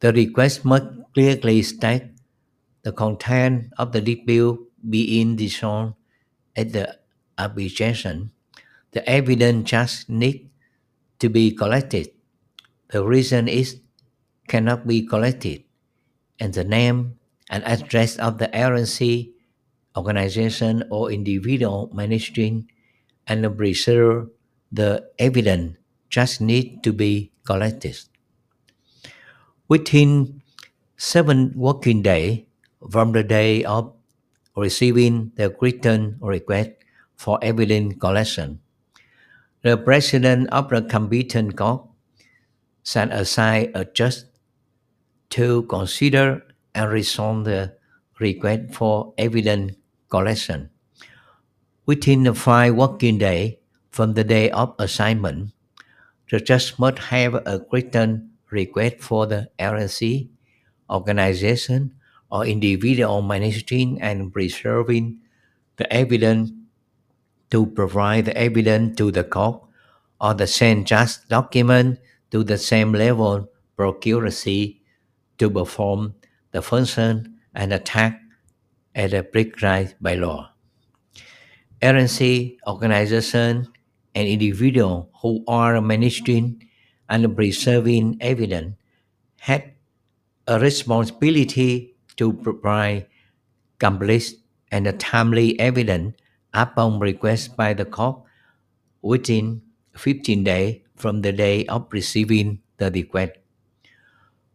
The 0.02 0.13
request 0.13 0.65
must 0.65 0.88
clearly 1.13 1.62
state 1.63 2.12
the 2.84 2.91
content 2.94 3.74
of 3.78 3.91
the 3.94 4.02
dispute 4.02 4.60
being 4.89 5.36
dissolved 5.38 5.96
at 6.56 6.74
the 6.74 7.00
The 8.91 9.10
evidence 9.10 9.69
just 9.69 10.10
needs 10.10 10.49
to 11.19 11.30
be 11.30 11.51
collected. 11.51 12.12
The 12.91 13.06
reason 13.06 13.47
is 13.47 13.80
cannot 14.47 14.86
be 14.86 15.06
collected, 15.08 15.63
and 16.39 16.54
the 16.54 16.63
name 16.63 17.17
and 17.49 17.63
address 17.63 18.17
of 18.17 18.38
the 18.38 18.51
agency, 18.51 19.32
organization, 19.95 20.84
or 20.91 21.12
individual 21.12 21.89
managing 21.93 22.67
and 23.27 23.47
preserve 23.58 24.27
the 24.71 25.08
evidence 25.19 25.77
just 26.10 26.41
need 26.41 26.84
to 26.84 26.91
be 26.91 27.32
collected. 27.45 27.95
Within 29.67 30.41
seven 30.97 31.54
working 31.56 32.01
days 32.01 32.43
from 32.91 33.13
the 33.13 33.23
day 33.23 33.63
of 33.63 33.93
receiving 34.56 35.32
the 35.36 35.56
written 35.62 36.17
request 36.19 36.71
for 37.21 37.38
evidence 37.43 37.93
collection, 38.01 38.57
the 39.62 39.77
president 39.77 40.49
of 40.49 40.69
the 40.69 40.81
competent 40.81 41.55
court 41.55 41.86
shall 42.84 43.12
assign 43.12 43.69
a 43.75 43.86
judge 43.86 44.25
to 45.29 45.62
consider 45.69 46.41
and 46.73 46.89
resolve 46.89 47.45
the 47.45 47.77
request 48.17 48.73
for 48.73 49.13
evidence 49.19 49.77
collection. 50.10 50.71
Within 51.86 52.23
the 52.23 52.34
five 52.34 52.73
working 52.73 53.19
days 53.19 53.62
from 53.91 54.15
the 54.15 54.23
day 54.23 54.49
of 54.49 54.73
assignment, 54.79 55.53
the 56.31 56.39
judge 56.39 56.73
must 56.79 56.97
have 57.13 57.36
a 57.36 57.62
written 57.71 58.31
request 58.49 58.97
for 58.97 59.27
the 59.27 59.47
agency, 59.60 60.31
organization, 60.89 61.93
or 62.31 62.47
individual 62.47 63.21
managing 63.21 64.01
and 64.01 64.34
preserving 64.34 65.19
the 65.77 65.86
evidence 65.93 66.51
to 67.51 67.65
provide 67.65 68.25
the 68.25 68.37
evidence 68.37 68.97
to 68.97 69.11
the 69.11 69.23
court 69.23 69.61
or 70.19 70.33
the 70.33 70.47
same 70.47 70.85
just 70.85 71.29
document 71.29 71.99
to 72.31 72.43
the 72.43 72.57
same 72.57 72.93
level 72.93 73.49
procuracy 73.75 74.81
to 75.37 75.49
perform 75.49 76.15
the 76.51 76.61
function 76.61 77.39
and 77.53 77.73
attack 77.73 78.21
at 78.95 79.13
as 79.13 79.25
prescribed 79.31 79.95
by 80.01 80.15
law. 80.15 80.51
Agency, 81.81 82.59
organization, 82.67 83.67
and 84.15 84.27
individual 84.27 85.09
who 85.21 85.43
are 85.47 85.81
managing 85.81 86.61
and 87.09 87.35
preserving 87.35 88.17
evidence 88.21 88.75
had 89.39 89.73
a 90.47 90.59
responsibility 90.59 91.95
to 92.17 92.33
provide 92.33 93.07
complete 93.79 94.35
and 94.71 94.87
timely 94.99 95.59
evidence 95.59 96.15
upon 96.53 96.99
request 96.99 97.55
by 97.57 97.73
the 97.73 97.85
court 97.85 98.21
within 99.01 99.61
15 99.95 100.43
days 100.43 100.81
from 100.95 101.21
the 101.21 101.31
day 101.33 101.65
of 101.67 101.87
receiving 101.91 102.61
the 102.77 102.91
request. 102.91 103.33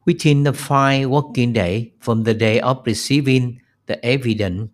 Within 0.07 0.45
the 0.45 0.55
five 0.55 1.11
working 1.11 1.53
days 1.53 1.91
from 2.01 2.25
the 2.25 2.33
day 2.33 2.61
of 2.61 2.83
receiving 2.87 3.61
the 3.87 4.03
evidence 4.05 4.71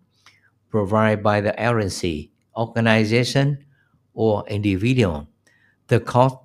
provided 0.69 1.23
by 1.23 1.41
the 1.41 1.53
agency, 1.61 2.31
organization, 2.57 3.65
or 4.13 4.47
individual, 4.47 5.27
the 5.87 5.99
court 5.99 6.39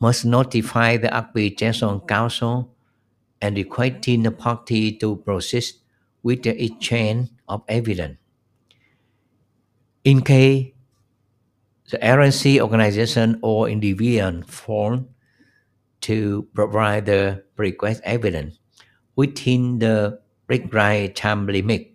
must 0.00 0.24
notify 0.24 0.96
the 0.96 1.14
arbitration 1.14 2.00
council 2.00 2.74
and 3.42 3.56
requesting 3.56 4.22
the 4.22 4.30
party 4.32 4.92
to 4.98 5.16
proceed 5.16 5.64
with 6.22 6.42
the 6.44 6.64
exchange 6.64 7.30
of 7.48 7.62
evidence. 7.68 8.18
In 10.08 10.22
case 10.24 10.72
the 11.90 11.98
RNC 11.98 12.60
organization 12.60 13.38
or 13.42 13.68
individual 13.68 14.40
form 14.48 15.12
to 16.00 16.48
provide 16.54 17.04
the 17.04 17.44
request 17.58 18.00
evidence 18.04 18.56
within 19.16 19.80
the 19.80 20.18
prescribed 20.46 21.14
time 21.14 21.46
limit. 21.46 21.92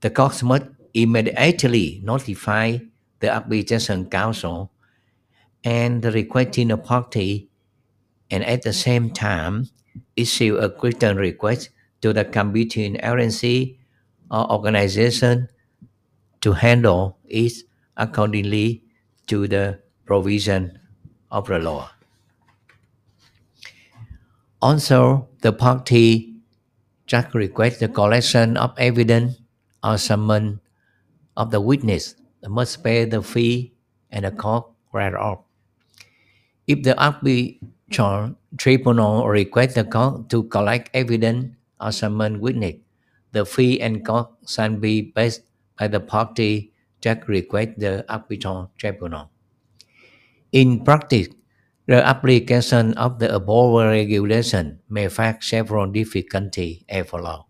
The 0.00 0.10
court 0.10 0.42
must 0.42 0.66
immediately 0.92 2.00
notify 2.02 2.78
the 3.20 3.30
arbitration 3.30 4.10
council 4.10 4.72
and 5.62 6.02
the 6.02 6.10
requesting 6.10 6.76
party 6.78 7.50
and 8.32 8.42
at 8.42 8.62
the 8.62 8.72
same 8.72 9.10
time 9.10 9.70
issue 10.16 10.58
a 10.58 10.74
written 10.82 11.16
request 11.16 11.70
to 12.02 12.12
the 12.12 12.24
competing 12.24 12.96
RNC 12.96 13.78
or 14.28 14.50
organization 14.50 15.46
to 16.40 16.52
handle 16.52 17.18
it 17.26 17.52
accordingly 17.96 18.82
to 19.26 19.46
the 19.48 19.80
provision 20.06 20.78
of 21.30 21.46
the 21.48 21.58
law. 21.58 21.90
Also, 24.62 25.28
the 25.42 25.52
party 25.52 26.34
just 27.06 27.34
request 27.34 27.80
the 27.80 27.88
collection 27.88 28.56
of 28.56 28.74
evidence 28.78 29.40
or 29.82 29.98
summon 29.98 30.60
of 31.36 31.50
the 31.50 31.60
witness 31.60 32.14
must 32.48 32.82
pay 32.84 33.04
the 33.04 33.22
fee 33.22 33.72
and 34.10 34.24
the 34.24 34.30
cost 34.32 34.68
thereof. 34.92 35.44
If 36.68 36.84
the 36.84 36.94
arbitral 36.96 38.36
tribunal 38.56 39.26
requests 39.26 39.74
the 39.74 39.82
court 39.82 40.28
to 40.30 40.44
collect 40.44 40.90
evidence 40.94 41.56
or 41.80 41.90
summon 41.90 42.38
witness, 42.40 42.76
the 43.32 43.44
fee 43.44 43.80
and 43.80 44.04
cost 44.04 44.30
shall 44.46 44.76
be 44.76 45.02
paid 45.02 45.34
by 45.78 45.88
the 45.88 46.00
party 46.00 46.72
that 47.02 47.28
request 47.28 47.78
the 47.78 48.04
arbitral 48.12 48.70
tribunal. 48.76 49.30
In 50.52 50.84
practice, 50.84 51.28
the 51.86 52.04
application 52.04 52.92
of 52.94 53.18
the 53.18 53.34
above 53.34 53.80
regulation 53.88 54.80
may 54.88 55.08
face 55.08 55.36
several 55.40 55.86
difficulties 55.86 56.82
follows. 57.06 57.44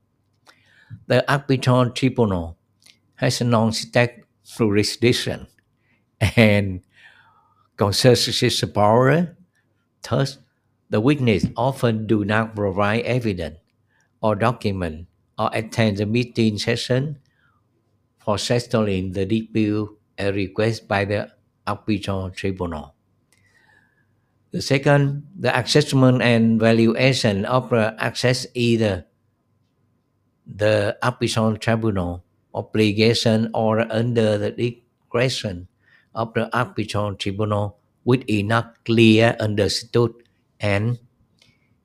The 1.06 1.24
arbitral 1.30 1.90
tribunal 1.90 2.56
has 3.16 3.40
non-state 3.40 4.24
jurisdiction 4.44 5.48
and 6.20 6.82
consensus 7.76 8.62
power. 8.72 9.36
Thus, 10.08 10.38
the 10.90 11.00
witness 11.00 11.46
often 11.56 12.06
do 12.06 12.24
not 12.24 12.54
provide 12.54 13.04
evidence 13.04 13.58
or 14.22 14.34
document 14.34 15.08
or 15.38 15.50
attend 15.52 15.98
the 15.98 16.06
meeting 16.06 16.58
session 16.58 17.18
for 18.28 18.36
settling 18.36 19.16
the 19.16 19.24
dispute 19.24 19.88
a 20.20 20.28
request 20.28 20.84
by 20.84 21.00
the 21.00 21.32
arbitral 21.64 22.28
tribunal. 22.28 22.92
The 24.52 24.60
second, 24.60 25.24
the 25.32 25.48
assessment 25.48 26.20
and 26.20 26.60
valuation 26.60 27.48
of 27.48 27.72
the 27.72 27.96
access 27.96 28.44
either 28.52 29.08
the 30.44 31.00
arbitral 31.00 31.56
tribunal 31.56 32.20
obligation 32.52 33.48
or 33.56 33.88
under 33.88 34.36
the 34.36 34.52
discretion 34.52 35.64
of 36.12 36.34
the 36.36 36.52
arbitral 36.52 37.16
tribunal 37.16 37.80
with 38.04 38.28
enough 38.28 38.76
clear 38.84 39.40
understood 39.40 40.12
and 40.60 41.00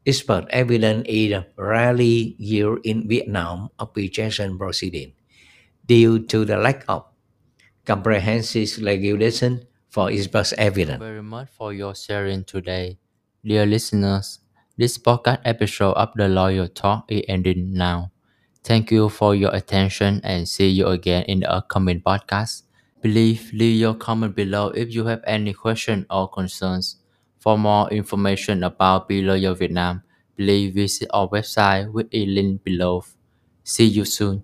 expert 0.05 0.43
evidence 0.51 1.07
is 1.07 1.39
rarely 1.55 2.35
used 2.35 2.83
in 2.83 3.07
Vietnam 3.07 3.71
arbitration 3.79 4.59
proceeding 4.59 5.15
due 5.85 6.19
to 6.27 6.45
the 6.45 6.57
lack 6.57 6.83
of 6.87 7.05
comprehensive 7.85 8.81
regulation 8.83 9.65
for 9.89 10.09
expert 10.09 10.53
evidence. 10.57 10.99
Thank 10.99 11.01
you 11.01 11.13
very 11.13 11.23
much 11.23 11.49
for 11.49 11.73
your 11.73 11.95
sharing 11.95 12.43
today. 12.43 12.97
Dear 13.45 13.65
listeners, 13.65 14.39
this 14.77 14.97
podcast 14.97 15.41
episode 15.45 15.93
of 15.93 16.09
the 16.15 16.27
Lawyer 16.27 16.67
Talk 16.67 17.11
is 17.11 17.23
ending 17.27 17.73
now. 17.73 18.11
Thank 18.63 18.91
you 18.91 19.09
for 19.09 19.35
your 19.35 19.53
attention 19.53 20.21
and 20.23 20.47
see 20.47 20.69
you 20.69 20.87
again 20.87 21.23
in 21.27 21.41
the 21.41 21.51
upcoming 21.51 22.01
podcast. 22.01 22.63
Please 23.01 23.51
leave 23.53 23.79
your 23.81 23.93
comment 23.93 24.35
below 24.35 24.69
if 24.69 24.93
you 24.95 25.05
have 25.05 25.21
any 25.27 25.53
question 25.53 26.05
or 26.09 26.29
concerns. 26.29 26.97
For 27.39 27.57
more 27.57 27.89
information 27.91 28.63
about 28.63 29.09
BLawyer 29.09 29.57
Vietnam, 29.57 30.03
please 30.37 30.73
visit 30.73 31.09
our 31.11 31.27
website 31.27 31.91
with 31.91 32.07
a 32.13 32.25
link 32.25 32.63
below. 32.63 33.03
See 33.65 33.85
you 33.85 34.05
soon. 34.05 34.43